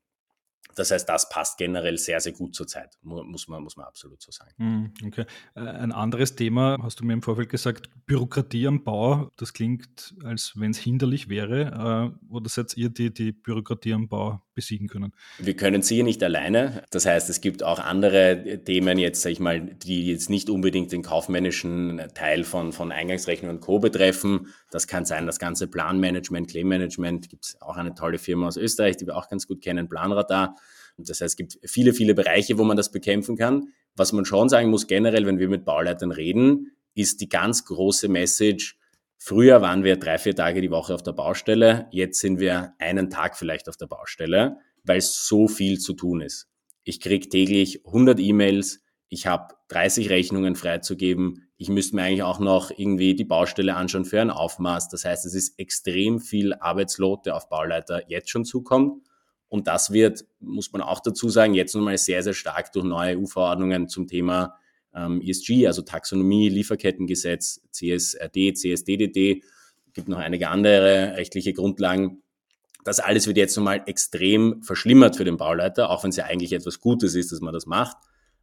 Das 0.76 0.92
heißt, 0.92 1.08
das 1.08 1.30
passt 1.30 1.58
generell 1.58 1.98
sehr, 1.98 2.20
sehr 2.20 2.32
gut 2.32 2.56
zur 2.56 2.68
Zeit, 2.68 2.98
muss 3.02 3.48
man, 3.48 3.64
muss 3.64 3.78
man 3.78 3.86
absolut 3.86 4.22
so 4.22 4.32
sagen. 4.32 4.52
Hm, 4.58 4.94
okay. 5.06 5.26
Äh, 5.56 5.62
ein 5.62 5.92
anderes 5.92 6.36
Thema, 6.36 6.78
hast 6.82 7.00
du 7.00 7.06
mir 7.06 7.14
im 7.14 7.22
Vorfeld 7.22 7.50
gesagt, 7.50 7.90
Bürokratie 8.06 8.68
am 8.68 8.84
Bau, 8.84 9.30
das 9.38 9.54
klingt, 9.54 10.16
als 10.24 10.54
wenn 10.56 10.72
es 10.72 10.78
hinderlich 10.78 11.30
wäre. 11.30 12.14
Äh, 12.30 12.34
oder 12.34 12.50
seid 12.50 12.76
ihr, 12.78 12.90
die 12.90 13.14
die 13.14 13.32
Bürokratie 13.32 13.94
am 13.94 14.08
Bau 14.08 14.42
besiegen 14.54 14.88
können. 14.88 15.14
Wir 15.40 15.56
können 15.56 15.82
sicher 15.82 16.04
nicht 16.04 16.24
alleine. 16.24 16.84
Das 16.92 17.06
heißt, 17.06 17.30
es 17.30 17.42
gibt 17.42 17.64
auch 17.64 17.80
andere 17.80 18.62
Themen 18.64 18.98
jetzt, 18.98 19.22
sage 19.22 19.34
ich 19.34 19.40
mal, 19.40 19.62
die 19.62 20.08
jetzt 20.08 20.30
nicht 20.30 20.50
unbedingt 20.50 20.92
den 20.92 21.02
kaufmännischen 21.02 22.02
Teil 22.14 22.44
von, 22.44 22.72
von 22.74 22.92
Eingangsrechnung 22.92 23.52
und 23.52 23.62
Co. 23.62 23.80
betreffen. 23.80 24.48
Das 24.72 24.88
kann 24.88 25.06
sein, 25.06 25.26
das 25.26 25.40
ganze 25.40 25.68
Planmanagement, 25.68 26.50
Claimmanagement. 26.50 27.30
Gibt 27.30 27.46
es 27.46 27.62
auch 27.62 27.78
eine 27.78 27.96
tolle 27.96 28.18
Firma 28.18 28.48
aus 28.48 28.58
Österreich, 28.58 28.98
die 28.98 29.08
wir 29.08 29.18
auch 29.18 29.30
ganz 29.30 29.48
gut 29.48 29.62
kennen, 29.62 29.90
Planradar. 29.90 30.56
Das 30.98 31.22
heißt, 31.22 31.22
es 31.22 31.36
gibt 31.36 31.60
viele, 31.66 31.94
viele 31.94 32.14
Bereiche, 32.14 32.58
wo 32.58 32.64
man 32.64 32.78
das 32.78 32.92
bekämpfen 32.92 33.36
kann. 33.36 33.70
Was 33.96 34.14
man 34.14 34.26
schon 34.26 34.50
sagen 34.50 34.70
muss, 34.70 34.88
generell, 34.88 35.26
wenn 35.26 35.40
wir 35.40 35.50
mit 35.50 35.66
Bauleitern 35.66 36.12
reden, 36.12 36.72
ist 36.96 37.22
die 37.22 37.30
ganz 37.30 37.66
große 37.66 38.08
Message, 38.08 38.78
Früher 39.26 39.62
waren 39.62 39.86
wir 39.86 39.96
drei, 39.96 40.18
vier 40.18 40.36
Tage 40.36 40.60
die 40.60 40.70
Woche 40.70 40.94
auf 40.94 41.02
der 41.02 41.14
Baustelle, 41.14 41.88
jetzt 41.92 42.20
sind 42.20 42.42
wir 42.42 42.74
einen 42.78 43.10
Tag 43.10 43.38
vielleicht 43.38 43.70
auf 43.70 43.78
der 43.78 43.88
Baustelle, 43.88 44.58
weil 44.84 45.00
so 45.00 45.48
viel 45.48 45.80
zu 45.80 45.94
tun 45.94 46.20
ist. 46.20 46.50
Ich 46.84 47.00
kriege 47.00 47.30
täglich 47.30 47.86
100 47.86 48.20
E-Mails, 48.20 48.82
ich 49.08 49.26
habe 49.26 49.56
30 49.70 50.10
Rechnungen 50.10 50.58
freizugeben, 50.58 51.48
ich 51.56 51.70
müsste 51.70 51.96
mir 51.96 52.04
eigentlich 52.04 52.24
auch 52.24 52.40
noch 52.40 52.70
irgendwie 52.70 53.16
die 53.16 53.24
Baustelle 53.24 53.76
anschauen 53.78 54.04
für 54.04 54.20
ein 54.20 54.30
Aufmaß. 54.30 54.90
Das 54.90 55.06
heißt, 55.06 55.26
es 55.26 55.36
ist 55.36 55.58
extrem 55.58 56.20
viel 56.20 56.54
Arbeitslot, 56.56 57.26
der 57.26 57.38
auf 57.38 57.48
Bauleiter 57.48 58.10
jetzt 58.10 58.30
schon 58.30 58.44
zukommt. 58.44 59.08
Und 59.48 59.68
das 59.68 59.94
wird, 59.94 60.26
muss 60.42 60.74
man 60.74 60.82
auch 60.82 61.00
dazu 61.00 61.30
sagen, 61.30 61.54
jetzt 61.54 61.74
nochmal 61.76 61.98
sehr, 61.98 62.24
sehr 62.24 62.34
stark 62.34 62.74
durch 62.74 62.84
neue 62.84 63.18
EU-Verordnungen 63.18 63.88
zum 63.88 64.06
Thema 64.06 64.58
ähm, 64.96 65.22
ESG, 65.22 65.68
also 65.68 65.82
Taxonomie, 65.82 66.50
Lieferkettengesetz, 66.50 67.62
CSRD, 67.72 68.54
CSDDD, 68.54 69.44
gibt 69.94 70.08
noch 70.08 70.18
einige 70.18 70.50
andere 70.50 71.16
rechtliche 71.18 71.54
Grundlagen. 71.54 72.24
Das 72.84 73.00
alles 73.00 73.28
wird 73.28 73.38
jetzt 73.38 73.56
nochmal 73.56 73.84
extrem 73.86 74.62
verschlimmert 74.64 75.16
für 75.16 75.24
den 75.24 75.38
Bauleiter, 75.38 75.90
auch 75.90 76.04
wenn 76.04 76.10
es 76.10 76.18
ja 76.18 76.26
eigentlich 76.26 76.54
etwas 76.54 76.80
Gutes 76.80 77.16
ist, 77.16 77.32
dass 77.32 77.40
man 77.40 77.54
das 77.54 77.66
macht. 77.66 77.98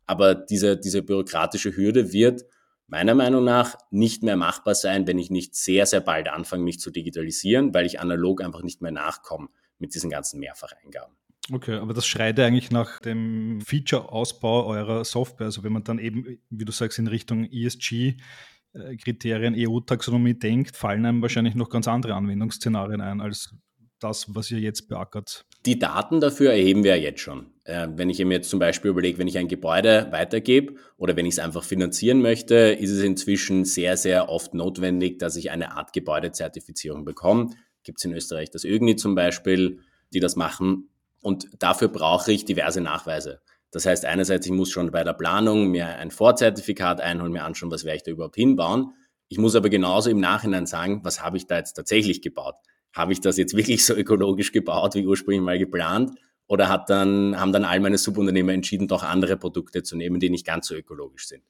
Aber 0.07 0.35
diese, 0.35 0.77
diese 0.77 1.03
bürokratische 1.03 1.77
Hürde 1.77 2.13
wird 2.13 2.45
meiner 2.87 3.15
Meinung 3.15 3.45
nach 3.45 3.77
nicht 3.91 4.23
mehr 4.23 4.37
machbar 4.37 4.75
sein, 4.75 5.07
wenn 5.07 5.19
ich 5.19 5.31
nicht 5.31 5.55
sehr, 5.55 5.87
sehr 5.87 6.01
bald 6.01 6.29
anfange, 6.29 6.65
mich 6.65 6.81
zu 6.81 6.91
digitalisieren, 6.91 7.73
weil 7.73 7.87
ich 7.87 8.01
analog 8.01 8.43
einfach 8.43 8.63
nicht 8.63 8.83
mehr 8.83 8.91
nachkomme 8.91 9.49
mit 9.79 9.95
diesen 9.95 10.11
ganzen 10.11 10.41
Mehrfacheingaben. 10.41 11.15
Okay, 11.53 11.77
aber 11.77 11.95
das 11.95 12.07
schreit 12.07 12.39
ja 12.39 12.47
eigentlich 12.47 12.71
nach 12.71 13.01
dem 13.01 13.61
Feature-Ausbau 13.61 14.67
eurer 14.67 15.05
Software. 15.05 15.47
Also 15.47 15.65
wenn 15.65 15.73
man 15.73 15.85
dann 15.85 15.99
eben, 15.99 16.39
wie 16.49 16.65
du 16.65 16.73
sagst, 16.73 16.99
in 16.99 17.09
Richtung 17.09 17.49
ESG-Kriterien, 17.51 19.55
EU-Taxonomie 19.57 20.35
denkt, 20.35 20.77
fallen 20.77 21.07
einem 21.07 21.23
wahrscheinlich 21.23 21.55
noch 21.55 21.71
ganz 21.71 21.89
andere 21.89 22.15
Anwendungsszenarien 22.15 23.01
ein 23.01 23.21
als 23.21 23.55
das, 23.99 24.35
was 24.35 24.51
ihr 24.51 24.61
jetzt 24.61 24.89
beackert. 24.89 25.45
Die 25.67 25.79
Daten 25.79 26.21
dafür 26.21 26.53
erheben 26.53 26.85
wir 26.85 26.97
ja 26.97 27.03
jetzt 27.03 27.21
schon. 27.21 27.47
Äh, 27.65 27.89
wenn 27.97 28.09
ich 28.09 28.25
mir 28.25 28.35
jetzt 28.35 28.49
zum 28.49 28.59
Beispiel 28.59 28.91
überlege, 28.91 29.19
wenn 29.19 29.29
ich 29.29 29.37
ein 29.37 29.49
Gebäude 29.49 30.09
weitergebe 30.11 30.75
oder 30.97 31.17
wenn 31.17 31.27
ich 31.27 31.35
es 31.35 31.39
einfach 31.39 31.65
finanzieren 31.65 32.23
möchte, 32.23 32.55
ist 32.55 32.91
es 32.91 33.03
inzwischen 33.03 33.65
sehr, 33.65 33.97
sehr 33.97 34.29
oft 34.29 34.55
notwendig, 34.55 35.19
dass 35.19 35.37
ich 35.37 35.51
eine 35.51 35.77
Art 35.77 35.93
Gebäudezertifizierung 35.93 37.05
bekomme. 37.05 37.51
Gibt 37.83 37.99
es 37.99 38.05
in 38.05 38.15
Österreich 38.15 38.51
das 38.51 38.65
ÖGNI 38.65 38.97
zum 38.97 39.15
Beispiel, 39.15 39.81
die 40.13 40.21
das 40.21 40.35
machen. 40.35 40.89
Und 41.21 41.49
dafür 41.59 41.89
brauche 41.89 42.33
ich 42.33 42.45
diverse 42.45 42.81
Nachweise. 42.81 43.41
Das 43.71 43.87
heißt, 43.87 44.05
einerseits, 44.05 44.47
ich 44.47 44.53
muss 44.53 44.71
schon 44.71 44.91
bei 44.91 45.05
der 45.05 45.13
Planung 45.13 45.69
mir 45.69 45.87
ein 45.87 46.11
Vorzertifikat 46.11 47.01
einholen, 47.01 47.33
mir 47.33 47.45
anschauen, 47.45 47.71
was 47.71 47.85
werde 47.85 47.97
ich 47.97 48.03
da 48.03 48.11
überhaupt 48.11 48.35
hinbauen. 48.35 48.93
Ich 49.29 49.39
muss 49.39 49.55
aber 49.55 49.69
genauso 49.69 50.11
im 50.11 50.19
Nachhinein 50.19 50.67
sagen, 50.67 51.01
was 51.05 51.23
habe 51.23 51.37
ich 51.37 51.47
da 51.47 51.59
jetzt 51.59 51.75
tatsächlich 51.75 52.21
gebaut? 52.21 52.57
Habe 52.93 53.13
ich 53.13 53.21
das 53.21 53.37
jetzt 53.37 53.57
wirklich 53.57 53.87
so 53.87 53.95
ökologisch 53.95 54.51
gebaut, 54.51 54.95
wie 54.97 55.07
ursprünglich 55.07 55.43
mal 55.43 55.59
geplant? 55.59 56.19
Oder 56.49 56.69
hat 56.69 56.91
dann, 56.91 57.39
haben 57.39 57.53
dann 57.53 57.65
all 57.65 57.79
meine 57.79 57.97
Subunternehmer 57.97 58.53
entschieden, 58.53 58.89
doch 58.89 59.05
andere 59.05 59.37
Produkte 59.37 59.85
zu 59.85 59.97
nehmen, 59.97 60.19
die 60.19 60.31
nicht 60.31 60.45
ganz 60.45 60.67
so 60.67 60.75
ökologisch 60.75 61.29
sind? 61.29 61.45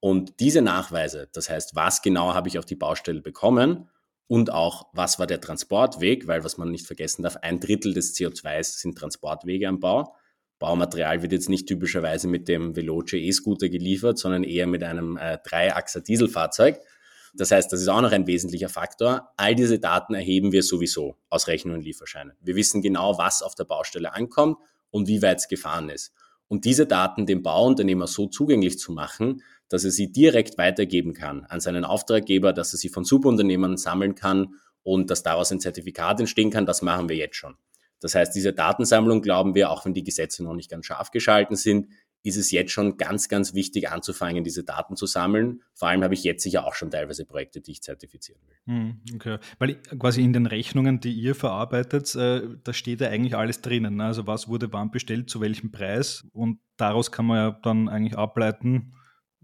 Und 0.00 0.40
diese 0.40 0.62
Nachweise, 0.62 1.28
das 1.32 1.48
heißt, 1.48 1.76
was 1.76 2.02
genau 2.02 2.34
habe 2.34 2.48
ich 2.48 2.58
auf 2.58 2.64
die 2.64 2.74
Baustelle 2.74 3.20
bekommen 3.20 3.88
und 4.32 4.50
auch, 4.50 4.86
was 4.94 5.18
war 5.18 5.26
der 5.26 5.42
Transportweg, 5.42 6.26
weil 6.26 6.42
was 6.42 6.56
man 6.56 6.70
nicht 6.70 6.86
vergessen 6.86 7.22
darf, 7.22 7.36
ein 7.42 7.60
Drittel 7.60 7.92
des 7.92 8.16
CO2s 8.16 8.78
sind 8.78 8.96
Transportwege 8.96 9.68
am 9.68 9.78
Bau. 9.78 10.16
Baumaterial 10.58 11.20
wird 11.20 11.32
jetzt 11.32 11.50
nicht 11.50 11.68
typischerweise 11.68 12.28
mit 12.28 12.48
dem 12.48 12.74
Veloce 12.74 13.12
E-Scooter 13.18 13.68
geliefert, 13.68 14.16
sondern 14.16 14.42
eher 14.42 14.66
mit 14.66 14.84
einem 14.84 15.18
äh, 15.18 15.36
Dreiachser 15.44 16.00
Dieselfahrzeug. 16.00 16.80
Das 17.34 17.50
heißt, 17.50 17.70
das 17.70 17.82
ist 17.82 17.88
auch 17.88 18.00
noch 18.00 18.12
ein 18.12 18.26
wesentlicher 18.26 18.70
Faktor. 18.70 19.28
All 19.36 19.54
diese 19.54 19.78
Daten 19.78 20.14
erheben 20.14 20.50
wir 20.50 20.62
sowieso 20.62 21.18
aus 21.28 21.46
Rechnungen 21.46 21.80
und 21.80 21.84
Lieferscheinen. 21.84 22.32
Wir 22.40 22.56
wissen 22.56 22.80
genau, 22.80 23.18
was 23.18 23.42
auf 23.42 23.54
der 23.54 23.64
Baustelle 23.64 24.14
ankommt 24.14 24.56
und 24.90 25.08
wie 25.08 25.20
weit 25.20 25.40
es 25.40 25.48
gefahren 25.48 25.90
ist. 25.90 26.10
Und 26.48 26.64
diese 26.64 26.86
Daten 26.86 27.26
dem 27.26 27.42
Bauunternehmer 27.42 28.06
so 28.06 28.28
zugänglich 28.28 28.78
zu 28.78 28.92
machen, 28.92 29.42
dass 29.72 29.84
er 29.84 29.90
sie 29.90 30.12
direkt 30.12 30.58
weitergeben 30.58 31.14
kann 31.14 31.44
an 31.44 31.60
seinen 31.60 31.84
Auftraggeber, 31.84 32.52
dass 32.52 32.74
er 32.74 32.78
sie 32.78 32.90
von 32.90 33.04
Subunternehmern 33.04 33.78
sammeln 33.78 34.14
kann 34.14 34.56
und 34.82 35.10
dass 35.10 35.22
daraus 35.22 35.50
ein 35.50 35.60
Zertifikat 35.60 36.20
entstehen 36.20 36.50
kann, 36.50 36.66
das 36.66 36.82
machen 36.82 37.08
wir 37.08 37.16
jetzt 37.16 37.36
schon. 37.36 37.54
Das 38.00 38.14
heißt, 38.14 38.34
diese 38.34 38.52
Datensammlung 38.52 39.22
glauben 39.22 39.54
wir, 39.54 39.70
auch 39.70 39.86
wenn 39.86 39.94
die 39.94 40.04
Gesetze 40.04 40.44
noch 40.44 40.54
nicht 40.54 40.70
ganz 40.70 40.86
scharf 40.86 41.10
geschalten 41.10 41.56
sind, 41.56 41.88
ist 42.24 42.36
es 42.36 42.50
jetzt 42.50 42.70
schon 42.70 42.98
ganz, 42.98 43.28
ganz 43.28 43.54
wichtig 43.54 43.88
anzufangen, 43.88 44.44
diese 44.44 44.62
Daten 44.62 44.94
zu 44.94 45.06
sammeln. 45.06 45.62
Vor 45.72 45.88
allem 45.88 46.04
habe 46.04 46.14
ich 46.14 46.22
jetzt 46.22 46.42
sicher 46.42 46.66
auch 46.66 46.74
schon 46.74 46.90
teilweise 46.90 47.24
Projekte, 47.24 47.60
die 47.60 47.72
ich 47.72 47.82
zertifizieren 47.82 48.40
will. 48.46 48.56
Hm, 48.66 49.00
okay, 49.14 49.38
weil 49.58 49.76
quasi 49.98 50.22
in 50.22 50.32
den 50.32 50.46
Rechnungen, 50.46 51.00
die 51.00 51.12
ihr 51.12 51.34
verarbeitet, 51.34 52.14
äh, 52.14 52.42
da 52.62 52.72
steht 52.72 53.00
ja 53.00 53.08
eigentlich 53.08 53.36
alles 53.36 53.60
drinnen. 53.60 53.96
Ne? 53.96 54.04
Also 54.04 54.26
was 54.26 54.48
wurde 54.48 54.72
wann 54.72 54.90
bestellt, 54.90 55.30
zu 55.30 55.40
welchem 55.40 55.72
Preis 55.72 56.24
und 56.32 56.58
daraus 56.76 57.10
kann 57.10 57.26
man 57.26 57.36
ja 57.38 57.50
dann 57.62 57.88
eigentlich 57.88 58.16
ableiten, 58.16 58.92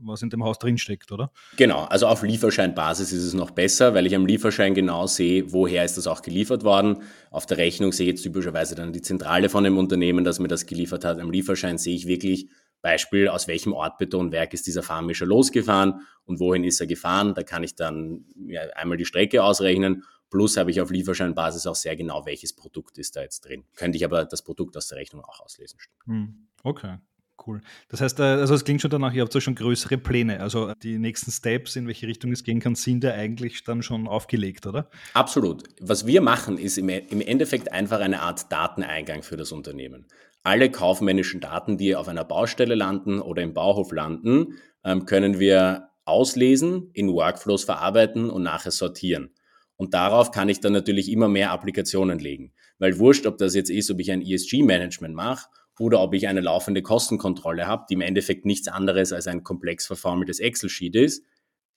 was 0.01 0.23
in 0.23 0.31
dem 0.31 0.45
Haus 0.45 0.59
drinsteckt, 0.59 1.13
oder? 1.13 1.33
Genau, 1.57 1.85
also 1.85 2.07
auf 2.07 2.23
Lieferscheinbasis 2.23 3.13
ist 3.13 3.25
es 3.25 3.35
noch 3.35 3.51
besser, 3.51 3.95
weil 3.95 4.07
ich 4.07 4.15
am 4.15 4.27
Lieferschein 4.27 4.75
genau 4.75 5.07
sehe, 5.07 5.53
woher 5.53 5.85
ist 5.85 5.97
das 5.97 6.07
auch 6.07 6.23
geliefert 6.23 6.65
worden. 6.65 7.03
Auf 7.31 7.47
der 7.47 7.59
Rechnung 7.59 7.93
sehe 7.93 8.07
ich 8.07 8.13
jetzt 8.13 8.23
typischerweise 8.23 8.75
dann 8.75 8.93
die 8.93 9.03
Zentrale 9.03 9.49
von 9.49 9.65
dem 9.65 9.79
Unternehmen, 9.79 10.25
das 10.25 10.39
mir 10.39 10.49
das 10.49 10.67
geliefert 10.67 11.05
hat. 11.05 11.19
Am 11.19 11.31
Lieferschein 11.31 11.79
sehe 11.79 11.97
ich 11.97 12.07
wirklich 12.07 12.49
Beispiel, 12.81 13.29
aus 13.29 13.49
welchem 13.49 13.73
Ortbetonwerk 13.73 14.55
ist 14.55 14.67
dieser 14.67 14.83
Fahrmischer 14.83 15.27
losgefahren 15.27 16.03
und 16.25 16.39
wohin 16.39 16.65
ist 16.65 16.81
er 16.81 16.87
gefahren. 16.87 17.35
Da 17.35 17.43
kann 17.43 17.65
ich 17.65 17.75
dann 17.75 18.25
ja, 18.47 18.63
einmal 18.75 18.97
die 18.97 19.05
Strecke 19.05 19.43
ausrechnen. 19.43 20.05
Plus 20.31 20.57
habe 20.57 20.71
ich 20.71 20.81
auf 20.81 20.91
Lieferscheinbasis 20.91 21.67
auch 21.67 21.75
sehr 21.75 21.97
genau, 21.97 22.27
welches 22.27 22.55
Produkt 22.55 22.99
ist 22.99 23.17
da 23.17 23.23
jetzt 23.23 23.41
drin. 23.41 23.65
Könnte 23.75 23.97
ich 23.97 24.05
aber 24.05 24.25
das 24.27 24.43
Produkt 24.43 24.77
aus 24.77 24.89
der 24.89 24.99
Rechnung 24.99 25.25
auch 25.25 25.41
auslesen. 25.41 25.79
Hm, 26.05 26.49
okay, 26.63 26.99
Cool. 27.47 27.61
Das 27.89 28.01
heißt, 28.01 28.19
äh, 28.21 28.23
also 28.23 28.55
es 28.55 28.65
klingt 28.65 28.81
schon 28.81 28.91
danach, 28.91 29.13
ihr 29.13 29.23
habt 29.23 29.35
ja 29.35 29.41
schon 29.41 29.55
größere 29.55 29.97
Pläne. 29.99 30.41
Also 30.41 30.73
die 30.83 30.99
nächsten 30.99 31.31
Steps, 31.31 31.77
in 31.77 31.87
welche 31.87 32.07
Richtung 32.07 32.33
es 32.33 32.43
gehen 32.43 32.61
kann, 32.61 32.75
sind 32.75 33.05
ja 33.05 33.13
eigentlich 33.13 33.63
dann 33.65 33.83
schon 33.83 34.09
aufgelegt, 34.09 34.67
oder? 34.67 34.91
Absolut. 35.15 35.65
Was 35.81 36.07
wir 36.07 36.21
machen, 36.21 36.59
ist 36.59 36.79
im 36.79 36.89
Endeffekt 36.89 37.73
einfach 37.73 38.01
eine 38.01 38.21
Art 38.21 38.51
Dateneingang 38.51 39.23
für 39.23 39.37
das 39.37 39.53
Unternehmen. 39.53 40.07
Alle 40.43 40.71
kaufmännischen 40.71 41.41
Daten, 41.41 41.79
die 41.79 41.95
auf 41.95 42.09
einer 42.09 42.25
Baustelle 42.25 42.75
landen 42.75 43.21
oder 43.21 43.43
im 43.43 43.55
Bauhof 43.55 43.93
landen, 43.93 44.59
ähm, 44.85 45.05
können 45.07 45.39
wir 45.39 45.89
auslesen, 46.05 46.91
in 46.95 47.13
Workflows 47.13 47.65
verarbeiten 47.65 48.31
und 48.31 48.43
nachher 48.43 48.71
sortieren. 48.71 49.31
Und 49.77 49.95
darauf 49.95 50.33
kann 50.33 50.49
ich 50.49 50.61
dann 50.61 50.73
natürlich 50.73 51.11
immer 51.11 51.29
mehr 51.29 51.53
Applikationen 51.53 52.19
legen. 52.19 52.53
Weil 52.79 52.99
wurscht, 52.99 53.27
ob 53.27 53.39
das 53.39 53.55
jetzt 53.55 53.71
ist, 53.71 53.91
ob 53.91 54.01
ich 54.01 54.11
ein 54.11 54.23
ESG-Management 54.23 55.15
mache 55.15 55.49
oder 55.81 56.01
ob 56.01 56.15
ich 56.15 56.29
eine 56.29 56.41
laufende 56.41 56.83
Kostenkontrolle 56.83 57.67
habe, 57.67 57.87
die 57.89 57.95
im 57.95 58.01
Endeffekt 58.01 58.45
nichts 58.45 58.69
anderes 58.69 59.13
als 59.13 59.27
ein 59.27 59.45
komplex 59.45 59.87
verformeltes 59.87 60.41
Excel-Sheet 60.41 60.97
ist, 60.97 61.25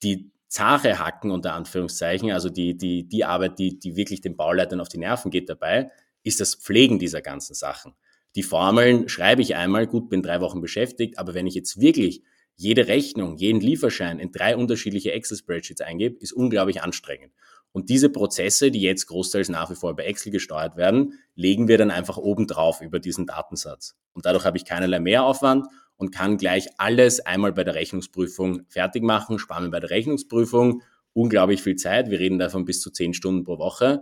die 0.04 0.32
zahre 0.48 1.00
Hacken 1.00 1.32
unter 1.32 1.54
Anführungszeichen, 1.54 2.32
also 2.32 2.50
die, 2.50 2.78
die, 2.78 3.08
die 3.08 3.24
Arbeit, 3.24 3.58
die, 3.60 3.80
die 3.80 3.96
wirklich 3.96 4.22
den 4.22 4.36
Bauleitern 4.36 4.82
auf 4.82 4.90
die 4.90 4.98
Nerven 4.98 5.32
geht 5.32 5.50
dabei, 5.50 5.92
ist 6.24 6.40
das 6.40 6.56
Pflegen 6.56 7.00
dieser 7.00 7.22
ganzen 7.22 7.54
Sachen. 7.54 7.94
Die 8.36 8.44
Formeln 8.44 9.10
schreibe 9.10 9.42
ich 9.42 9.56
einmal, 9.56 9.88
gut, 9.88 10.10
bin 10.10 10.22
drei 10.22 10.42
Wochen 10.42 10.62
beschäftigt, 10.62 11.20
aber 11.20 11.34
wenn 11.34 11.48
ich 11.48 11.56
jetzt 11.56 11.80
wirklich 11.80 12.24
jede 12.56 12.88
Rechnung, 12.88 13.38
jeden 13.38 13.60
Lieferschein 13.60 14.20
in 14.20 14.32
drei 14.32 14.56
unterschiedliche 14.56 15.12
Excel-Spreadsheets 15.14 15.82
eingebe, 15.82 16.18
ist 16.20 16.34
unglaublich 16.34 16.82
anstrengend. 16.82 17.34
Und 17.74 17.90
diese 17.90 18.10
Prozesse, 18.10 18.70
die 18.70 18.82
jetzt 18.82 19.08
großteils 19.08 19.50
nach 19.50 19.70
wie 19.70 19.76
vor 19.76 19.96
bei 19.96 20.04
Excel 20.04 20.32
gesteuert 20.32 20.76
werden, 20.76 21.20
legen 21.36 21.68
wir 21.68 21.78
dann 21.78 21.92
einfach 21.92 22.18
oben 22.18 22.48
drauf 22.48 22.82
über 22.82 23.00
diesen 23.00 23.26
Datensatz. 23.26 23.96
Und 24.14 24.26
dadurch 24.26 24.46
habe 24.46 24.58
ich 24.58 24.66
keinerlei 24.66 25.00
Mehraufwand 25.00 25.68
und 25.96 26.12
kann 26.12 26.38
gleich 26.38 26.68
alles 26.78 27.22
einmal 27.22 27.54
bei 27.54 27.64
der 27.64 27.76
Rechnungsprüfung 27.76 28.64
fertig 28.68 29.04
machen, 29.04 29.40
spare 29.40 29.62
mir 29.62 29.70
bei 29.70 29.80
der 29.80 29.90
Rechnungsprüfung 29.90 30.82
unglaublich 31.14 31.62
viel 31.62 31.76
Zeit. 31.76 32.10
Wir 32.10 32.20
reden 32.20 32.40
davon 32.40 32.66
bis 32.66 32.82
zu 32.82 32.92
zehn 32.92 33.14
Stunden 33.14 33.44
pro 33.44 33.58
Woche. 33.58 34.02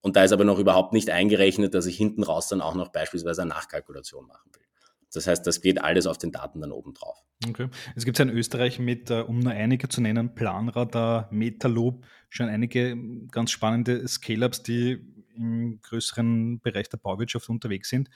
Und 0.00 0.16
da 0.16 0.24
ist 0.24 0.32
aber 0.32 0.44
noch 0.44 0.58
überhaupt 0.58 0.92
nicht 0.92 1.10
eingerechnet, 1.10 1.74
dass 1.74 1.86
ich 1.86 1.96
hinten 1.96 2.22
raus 2.22 2.48
dann 2.48 2.60
auch 2.60 2.74
noch 2.74 2.88
beispielsweise 2.88 3.42
eine 3.42 3.50
Nachkalkulation 3.50 4.26
machen 4.26 4.50
will. 4.54 4.67
Das 5.12 5.26
heißt, 5.26 5.46
das 5.46 5.60
geht 5.60 5.82
alles 5.82 6.06
auf 6.06 6.18
den 6.18 6.32
Daten 6.32 6.60
dann 6.60 6.72
oben 6.72 6.94
drauf. 6.94 7.18
Okay. 7.46 7.68
Es 7.94 8.04
gibt 8.04 8.18
ja 8.18 8.24
in 8.24 8.30
Österreich 8.30 8.78
mit, 8.78 9.10
äh, 9.10 9.20
um 9.20 9.38
nur 9.38 9.52
einige 9.52 9.88
zu 9.88 10.00
nennen, 10.00 10.34
Planradar, 10.34 11.28
Metaloop, 11.30 12.04
schon 12.28 12.48
einige 12.48 12.96
ganz 13.30 13.50
spannende 13.50 14.06
Scale-Ups, 14.06 14.62
die 14.62 14.98
im 15.34 15.80
größeren 15.80 16.60
Bereich 16.60 16.88
der 16.88 16.98
Bauwirtschaft 16.98 17.48
unterwegs 17.48 17.88
sind. 17.88 18.10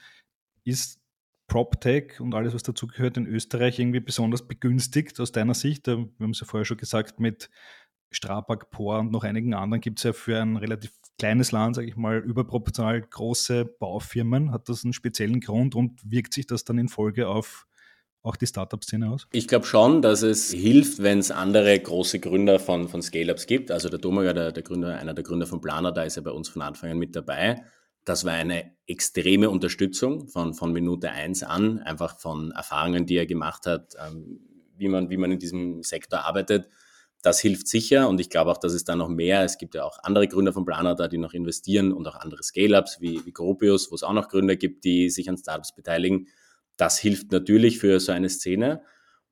Ist 0.65 0.99
PropTech 1.47 2.19
und 2.19 2.33
alles, 2.35 2.53
was 2.53 2.63
dazugehört, 2.63 3.17
in 3.17 3.27
Österreich 3.27 3.79
irgendwie 3.79 3.99
besonders 3.99 4.47
begünstigt 4.47 5.19
aus 5.19 5.31
deiner 5.31 5.53
Sicht? 5.53 5.87
Wir 5.87 5.93
haben 6.19 6.31
es 6.31 6.39
ja 6.39 6.45
vorher 6.45 6.65
schon 6.65 6.77
gesagt, 6.77 7.19
mit 7.19 7.49
Strabag, 8.11 8.69
Por 8.69 8.99
und 8.99 9.11
noch 9.11 9.23
einigen 9.23 9.53
anderen 9.53 9.81
gibt 9.81 9.99
es 9.99 10.03
ja 10.03 10.13
für 10.13 10.41
ein 10.41 10.57
relativ 10.57 10.91
kleines 11.17 11.51
Land, 11.51 11.75
sage 11.75 11.87
ich 11.87 11.95
mal, 11.95 12.19
überproportional 12.19 13.01
große 13.01 13.65
Baufirmen. 13.65 14.51
Hat 14.51 14.69
das 14.69 14.83
einen 14.83 14.93
speziellen 14.93 15.39
Grund 15.39 15.75
und 15.75 15.99
wirkt 16.09 16.33
sich 16.33 16.47
das 16.47 16.63
dann 16.63 16.77
in 16.77 16.89
Folge 16.89 17.27
auf 17.27 17.67
auch 18.23 18.37
die 18.37 18.47
Startup-Szene 18.47 19.09
aus? 19.09 19.27
Ich 19.31 19.47
glaube 19.47 19.65
schon, 19.65 20.01
dass 20.01 20.21
es 20.21 20.51
hilft, 20.51 21.03
wenn 21.03 21.19
es 21.19 21.29
andere 21.29 21.77
große 21.77 22.19
Gründer 22.19 22.57
von, 22.57 22.87
von 22.87 23.01
Scale-Ups 23.01 23.45
gibt. 23.47 23.69
Also 23.69 23.89
der 23.89 23.99
Domager, 23.99 24.33
der, 24.33 24.51
der 24.51 24.63
Gründer, 24.63 24.97
einer 24.97 25.13
der 25.13 25.23
Gründer 25.23 25.45
von 25.45 25.59
Planer, 25.61 25.91
da 25.91 26.03
ist 26.03 26.15
er 26.17 26.23
bei 26.23 26.31
uns 26.31 26.47
von 26.49 26.61
Anfang 26.61 26.91
an 26.91 26.97
mit 26.97 27.15
dabei. 27.15 27.63
Das 28.05 28.25
war 28.25 28.33
eine 28.33 28.71
extreme 28.87 29.49
Unterstützung 29.49 30.27
von, 30.27 30.53
von 30.53 30.71
Minute 30.71 31.11
eins 31.11 31.43
an, 31.43 31.79
einfach 31.79 32.19
von 32.19 32.51
Erfahrungen, 32.51 33.05
die 33.05 33.15
er 33.15 33.25
gemacht 33.25 33.65
hat, 33.65 33.93
ähm, 34.05 34.39
wie, 34.77 34.87
man, 34.87 35.09
wie 35.09 35.17
man 35.17 35.31
in 35.31 35.39
diesem 35.39 35.83
Sektor 35.83 36.21
arbeitet. 36.21 36.69
Das 37.23 37.39
hilft 37.39 37.69
sicher 37.69 38.09
und 38.09 38.19
ich 38.19 38.29
glaube 38.29 38.51
auch, 38.51 38.57
dass 38.57 38.73
es 38.73 38.83
da 38.83 38.97
noch 38.97 39.07
mehr, 39.07 39.45
es 39.45 39.57
gibt 39.57 39.75
ja 39.75 39.85
auch 39.85 39.97
andere 40.03 40.27
Gründer 40.27 40.51
von 40.51 40.65
Planer 40.65 40.93
da, 40.93 41.07
die 41.07 41.17
noch 41.17 41.33
investieren 41.33 41.93
und 41.93 42.05
auch 42.05 42.15
andere 42.15 42.43
Scale-Ups 42.43 42.99
wie, 42.99 43.25
wie 43.25 43.31
Gropius, 43.31 43.89
wo 43.89 43.95
es 43.95 44.03
auch 44.03 44.11
noch 44.11 44.27
Gründer 44.27 44.57
gibt, 44.57 44.83
die 44.83 45.09
sich 45.09 45.29
an 45.29 45.37
Startups 45.37 45.73
beteiligen. 45.73 46.27
Das 46.75 46.99
hilft 46.99 47.31
natürlich 47.31 47.79
für 47.79 48.01
so 48.01 48.11
eine 48.11 48.27
Szene. 48.27 48.81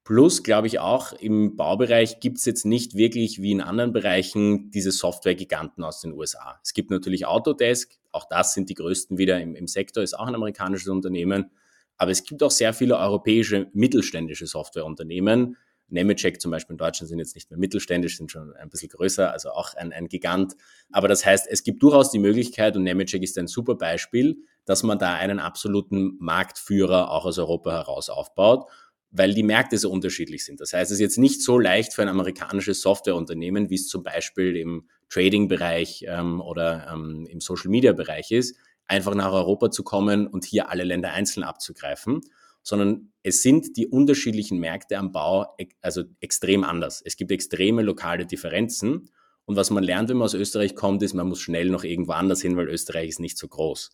Plus, 0.06 0.41
glaube 0.41 0.67
ich 0.67 0.80
auch, 0.80 1.12
im 1.12 1.58
Baubereich 1.58 2.21
gibt 2.21 2.38
es 2.38 2.45
jetzt 2.45 2.65
nicht 2.65 2.95
wirklich 2.95 3.41
wie 3.41 3.51
in 3.51 3.60
anderen 3.60 3.91
Bereichen 3.91 4.71
diese 4.71 4.91
Software-Giganten 4.91 5.84
aus 5.84 5.99
den 5.99 6.13
USA. 6.13 6.62
Es 6.63 6.73
gibt 6.73 6.91
natürlich 6.91 7.25
Autodesk, 7.25 7.99
auch 8.13 8.25
das 8.30 8.54
sind 8.54 8.69
die 8.69 8.75
größten 8.75 9.17
wieder 9.17 9.41
im, 9.41 9.54
im 9.54 9.67
Sektor, 9.67 10.01
ist 10.01 10.17
auch 10.17 10.27
ein 10.27 10.36
amerikanisches 10.36 10.88
Unternehmen. 10.88 11.51
Aber 11.97 12.12
es 12.12 12.23
gibt 12.23 12.41
auch 12.41 12.51
sehr 12.51 12.73
viele 12.73 12.97
europäische 12.97 13.69
mittelständische 13.73 14.47
Softwareunternehmen. 14.47 15.58
Nemetschek 15.91 16.41
zum 16.41 16.51
Beispiel 16.51 16.73
in 16.73 16.77
Deutschland 16.77 17.10
sind 17.10 17.19
jetzt 17.19 17.36
nicht 17.36 17.49
mehr 17.49 17.60
mittelständisch, 17.60 18.17
sind 18.17 18.32
schon 18.32 18.54
ein 18.56 18.69
bisschen 18.69 18.89
größer, 18.89 19.32
also 19.32 19.51
auch 19.51 19.73
ein, 19.75 19.91
ein 19.93 20.08
Gigant. 20.08 20.56
Aber 20.91 21.08
das 21.08 21.25
heißt, 21.25 21.47
es 21.49 21.63
gibt 21.63 21.84
durchaus 21.84 22.12
die 22.12 22.19
Möglichkeit, 22.19 22.75
und 22.75 22.84
Nemetschek 22.84 23.23
ist 23.23 23.38
ein 23.38 23.47
super 23.47 23.75
Beispiel, 23.75 24.38
dass 24.65 24.84
man 24.84 24.99
da 24.99 25.13
einen 25.13 25.39
absoluten 25.39 26.17
Marktführer 26.19 27.12
auch 27.12 27.25
aus 27.25 27.38
Europa 27.38 27.71
heraus 27.71 28.10
aufbaut 28.10 28.69
weil 29.12 29.34
die 29.34 29.43
Märkte 29.43 29.77
so 29.77 29.91
unterschiedlich 29.91 30.45
sind. 30.45 30.62
Das 30.62 30.73
heißt, 30.73 30.89
es 30.89 30.95
ist 30.95 31.01
jetzt 31.01 31.17
nicht 31.17 31.43
so 31.43 31.60
leicht 31.60 31.93
für 31.93 32.01
ein 32.01 32.08
amerikanisches 32.08 32.82
Softwareunternehmen, 32.82 33.69
wie 33.69 33.75
es 33.75 33.88
zum 33.88 34.04
Beispiel 34.04 34.56
im 34.56 34.88
Trading-Bereich 35.10 36.06
ähm, 36.08 36.39
oder 36.39 36.88
ähm, 36.91 37.27
im 37.30 37.41
Social-Media-Bereich 37.41 38.32
ist, 38.32 38.56
einfach 38.88 39.13
nach 39.13 39.34
Europa 39.34 39.69
zu 39.69 39.84
kommen 39.84 40.27
und 40.27 40.45
hier 40.45 40.69
alle 40.69 40.84
Länder 40.84 41.12
einzeln 41.12 41.43
abzugreifen, 41.43 42.21
sondern 42.63 43.12
es 43.24 43.41
sind 43.41 43.78
die 43.78 43.88
unterschiedlichen 43.88 44.60
Märkte 44.60 44.97
am 44.97 45.12
Bau 45.12 45.56
also 45.82 46.04
extrem 46.19 46.63
anders. 46.63 47.02
Es 47.04 47.15
gibt 47.15 47.32
extreme 47.32 47.82
lokale 47.82 48.26
Differenzen 48.26 49.10
und 49.45 49.56
was 49.56 49.69
man 49.69 49.84
lernt, 49.84 50.10
wenn 50.10 50.17
man 50.17 50.26
aus 50.26 50.34
Österreich 50.34 50.76
kommt, 50.76 51.04
ist, 51.04 51.13
man 51.13 51.28
muss 51.28 51.41
schnell 51.41 51.69
noch 51.69 51.84
irgendwo 51.84 52.13
anders 52.13 52.41
hin, 52.41 52.56
weil 52.58 52.69
Österreich 52.69 53.10
ist 53.10 53.19
nicht 53.19 53.38
so 53.38 53.47
groß. 53.47 53.91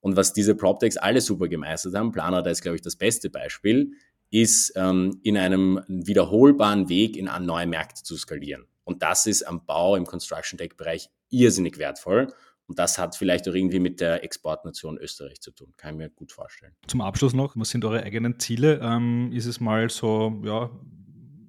Und 0.00 0.16
was 0.16 0.32
diese 0.32 0.54
PropTechs 0.54 0.96
alle 0.96 1.20
super 1.20 1.48
gemeistert 1.48 1.94
haben, 1.94 2.12
Planer, 2.12 2.42
da 2.42 2.50
ist, 2.50 2.62
glaube 2.62 2.76
ich, 2.76 2.82
das 2.82 2.96
beste 2.96 3.30
Beispiel, 3.30 3.92
ist 4.30 4.72
ähm, 4.76 5.18
in 5.22 5.36
einem 5.38 5.80
wiederholbaren 5.88 6.88
Weg 6.88 7.16
in 7.16 7.30
neue 7.40 7.66
Märkte 7.66 8.02
zu 8.02 8.16
skalieren. 8.16 8.66
Und 8.84 9.02
das 9.02 9.26
ist 9.26 9.42
am 9.44 9.64
Bau 9.64 9.96
im 9.96 10.06
Construction 10.06 10.58
Tech 10.58 10.76
Bereich 10.76 11.08
irrsinnig 11.30 11.78
wertvoll. 11.78 12.28
Und 12.68 12.78
das 12.78 12.98
hat 12.98 13.16
vielleicht 13.16 13.48
auch 13.48 13.54
irgendwie 13.54 13.80
mit 13.80 14.00
der 14.00 14.22
Exportnation 14.22 14.98
Österreich 14.98 15.40
zu 15.40 15.50
tun. 15.50 15.72
Kann 15.76 15.94
ich 15.94 15.98
mir 15.98 16.10
gut 16.10 16.32
vorstellen. 16.32 16.74
Zum 16.86 17.00
Abschluss 17.00 17.32
noch, 17.32 17.56
was 17.56 17.70
sind 17.70 17.84
eure 17.84 18.02
eigenen 18.02 18.38
Ziele? 18.38 18.78
Ähm, 18.82 19.32
ist 19.32 19.46
es 19.46 19.58
mal 19.58 19.88
so, 19.88 20.40
ja, 20.44 20.70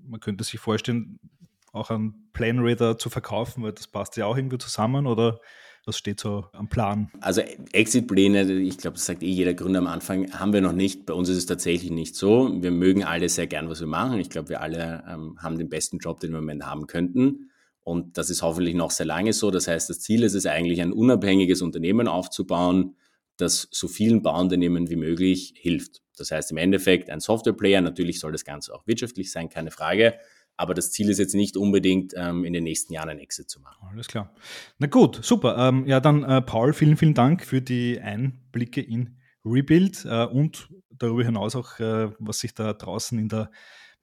man 0.07 0.21
könnte 0.21 0.45
sich 0.45 0.59
vorstellen, 0.59 1.19
auch 1.73 1.89
einen 1.89 2.29
Planradar 2.33 2.97
zu 2.97 3.09
verkaufen, 3.09 3.63
weil 3.63 3.73
das 3.73 3.87
passt 3.87 4.17
ja 4.17 4.25
auch 4.25 4.37
irgendwie 4.37 4.57
zusammen 4.57 5.05
oder 5.05 5.39
was 5.85 5.97
steht 5.97 6.19
so 6.19 6.45
am 6.53 6.69
Plan? 6.69 7.11
Also 7.19 7.41
Exit-Pläne, 7.41 8.43
ich 8.51 8.77
glaube, 8.77 8.95
das 8.95 9.05
sagt 9.05 9.23
eh 9.23 9.29
jeder 9.29 9.53
Gründer 9.53 9.79
am 9.79 9.87
Anfang, 9.87 10.31
haben 10.31 10.53
wir 10.53 10.61
noch 10.61 10.73
nicht. 10.73 11.05
Bei 11.05 11.13
uns 11.13 11.29
ist 11.29 11.37
es 11.37 11.45
tatsächlich 11.45 11.91
nicht 11.91 12.15
so. 12.15 12.61
Wir 12.61 12.71
mögen 12.71 13.03
alle 13.03 13.27
sehr 13.29 13.47
gern, 13.47 13.69
was 13.69 13.79
wir 13.79 13.87
machen. 13.87 14.19
Ich 14.19 14.29
glaube, 14.29 14.49
wir 14.49 14.61
alle 14.61 15.03
ähm, 15.09 15.37
haben 15.39 15.57
den 15.57 15.69
besten 15.69 15.97
Job, 15.97 16.19
den 16.19 16.31
wir 16.31 16.39
im 16.39 16.45
Moment 16.45 16.65
haben 16.65 16.87
könnten. 16.87 17.48
Und 17.89 18.19
das 18.19 18.29
ist 18.29 18.43
hoffentlich 18.43 18.75
noch 18.75 18.91
sehr 18.91 19.07
lange 19.07 19.33
so. 19.33 19.49
Das 19.49 19.67
heißt, 19.67 19.89
das 19.89 19.99
Ziel 19.99 20.21
ist 20.21 20.35
es 20.35 20.45
eigentlich, 20.45 20.79
ein 20.79 20.93
unabhängiges 20.93 21.63
Unternehmen 21.63 22.07
aufzubauen, 22.07 22.95
das 23.37 23.67
so 23.71 23.87
vielen 23.87 24.21
Bauunternehmen 24.21 24.91
wie 24.91 24.95
möglich 24.95 25.55
hilft. 25.55 26.03
Das 26.15 26.29
heißt 26.29 26.51
im 26.51 26.57
Endeffekt 26.57 27.09
ein 27.09 27.19
Software-Player, 27.19 27.81
natürlich 27.81 28.19
soll 28.19 28.31
das 28.31 28.45
Ganze 28.45 28.75
auch 28.75 28.85
wirtschaftlich 28.85 29.31
sein, 29.31 29.49
keine 29.49 29.71
Frage. 29.71 30.19
Aber 30.55 30.75
das 30.75 30.91
Ziel 30.91 31.09
ist 31.09 31.17
jetzt 31.17 31.33
nicht 31.33 31.57
unbedingt, 31.57 32.13
ähm, 32.15 32.45
in 32.45 32.53
den 32.53 32.63
nächsten 32.63 32.93
Jahren 32.93 33.09
ein 33.09 33.17
Exit 33.17 33.49
zu 33.49 33.59
machen. 33.59 33.87
Alles 33.89 34.07
klar. 34.07 34.35
Na 34.77 34.85
gut, 34.85 35.25
super. 35.25 35.57
Ähm, 35.57 35.87
ja, 35.87 35.99
dann 35.99 36.23
äh, 36.23 36.43
Paul, 36.43 36.73
vielen, 36.73 36.95
vielen 36.95 37.15
Dank 37.15 37.43
für 37.43 37.59
die 37.59 37.99
Einblicke 37.99 38.81
in 38.81 39.17
Rebuild 39.43 40.05
äh, 40.05 40.25
und 40.25 40.69
darüber 40.91 41.23
hinaus 41.23 41.55
auch, 41.55 41.79
äh, 41.79 42.11
was 42.19 42.41
sich 42.41 42.53
da 42.53 42.73
draußen 42.73 43.17
in 43.17 43.29
der 43.29 43.49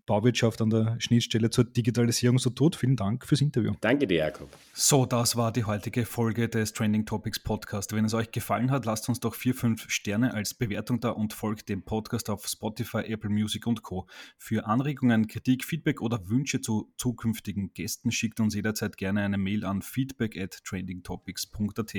Bauwirtschaft 0.07 0.63
an 0.63 0.71
der 0.71 0.97
Schnittstelle 0.99 1.51
zur 1.51 1.65
Digitalisierung 1.65 2.39
so 2.39 2.51
tut. 2.51 2.77
Vielen 2.77 2.97
Dank 2.97 3.27
fürs 3.27 3.41
Interview. 3.41 3.75
Danke 3.81 4.07
dir, 4.07 4.19
Jakob. 4.19 4.49
So, 4.73 5.05
das 5.05 5.37
war 5.37 5.53
die 5.53 5.65
heutige 5.65 6.07
Folge 6.07 6.49
des 6.49 6.73
Trending 6.73 7.05
Topics 7.05 7.41
Podcast. 7.41 7.93
Wenn 7.93 8.05
es 8.05 8.15
euch 8.15 8.31
gefallen 8.31 8.71
hat, 8.71 8.85
lasst 8.85 9.09
uns 9.09 9.21
doch 9.21 9.35
vier, 9.35 9.55
fünf 9.55 9.91
Sterne 9.91 10.33
als 10.33 10.55
Bewertung 10.55 11.01
da 11.01 11.11
und 11.11 11.33
folgt 11.33 11.69
dem 11.69 11.83
Podcast 11.83 12.31
auf 12.31 12.47
Spotify, 12.47 12.99
Apple 12.99 13.31
Music 13.31 13.67
und 13.67 13.83
Co. 13.83 14.07
Für 14.39 14.67
Anregungen, 14.67 15.27
Kritik, 15.27 15.65
Feedback 15.65 16.01
oder 16.01 16.29
Wünsche 16.29 16.61
zu 16.61 16.93
zukünftigen 16.97 17.73
Gästen 17.75 18.13
schickt 18.13 18.41
uns 18.41 18.55
jederzeit 18.55 18.97
gerne 18.97 19.23
eine 19.23 19.39
Mail 19.39 19.65
an 19.65 19.83
feedback 19.83 20.39
at 20.39 20.63
trendingtopics.at. 20.65 21.95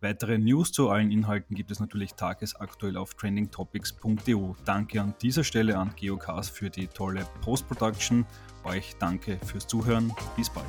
Weitere 0.00 0.38
News 0.38 0.72
zu 0.72 0.90
allen 0.90 1.10
Inhalten 1.10 1.56
gibt 1.56 1.70
es 1.70 1.80
natürlich 1.80 2.14
tagesaktuell 2.14 2.96
auf 2.96 3.14
trendingtopics.eu. 3.14 4.52
Danke 4.64 5.00
an 5.00 5.14
dieser 5.22 5.44
Stelle 5.44 5.78
an 5.78 5.92
Geocast 5.96 6.50
für 6.50 6.70
die 6.70 6.88
tolle 6.88 7.26
Post-Production. 7.46 8.26
Euch 8.64 8.96
danke 8.98 9.38
fürs 9.46 9.68
Zuhören. 9.68 10.12
Bis 10.36 10.50
bald. 10.50 10.66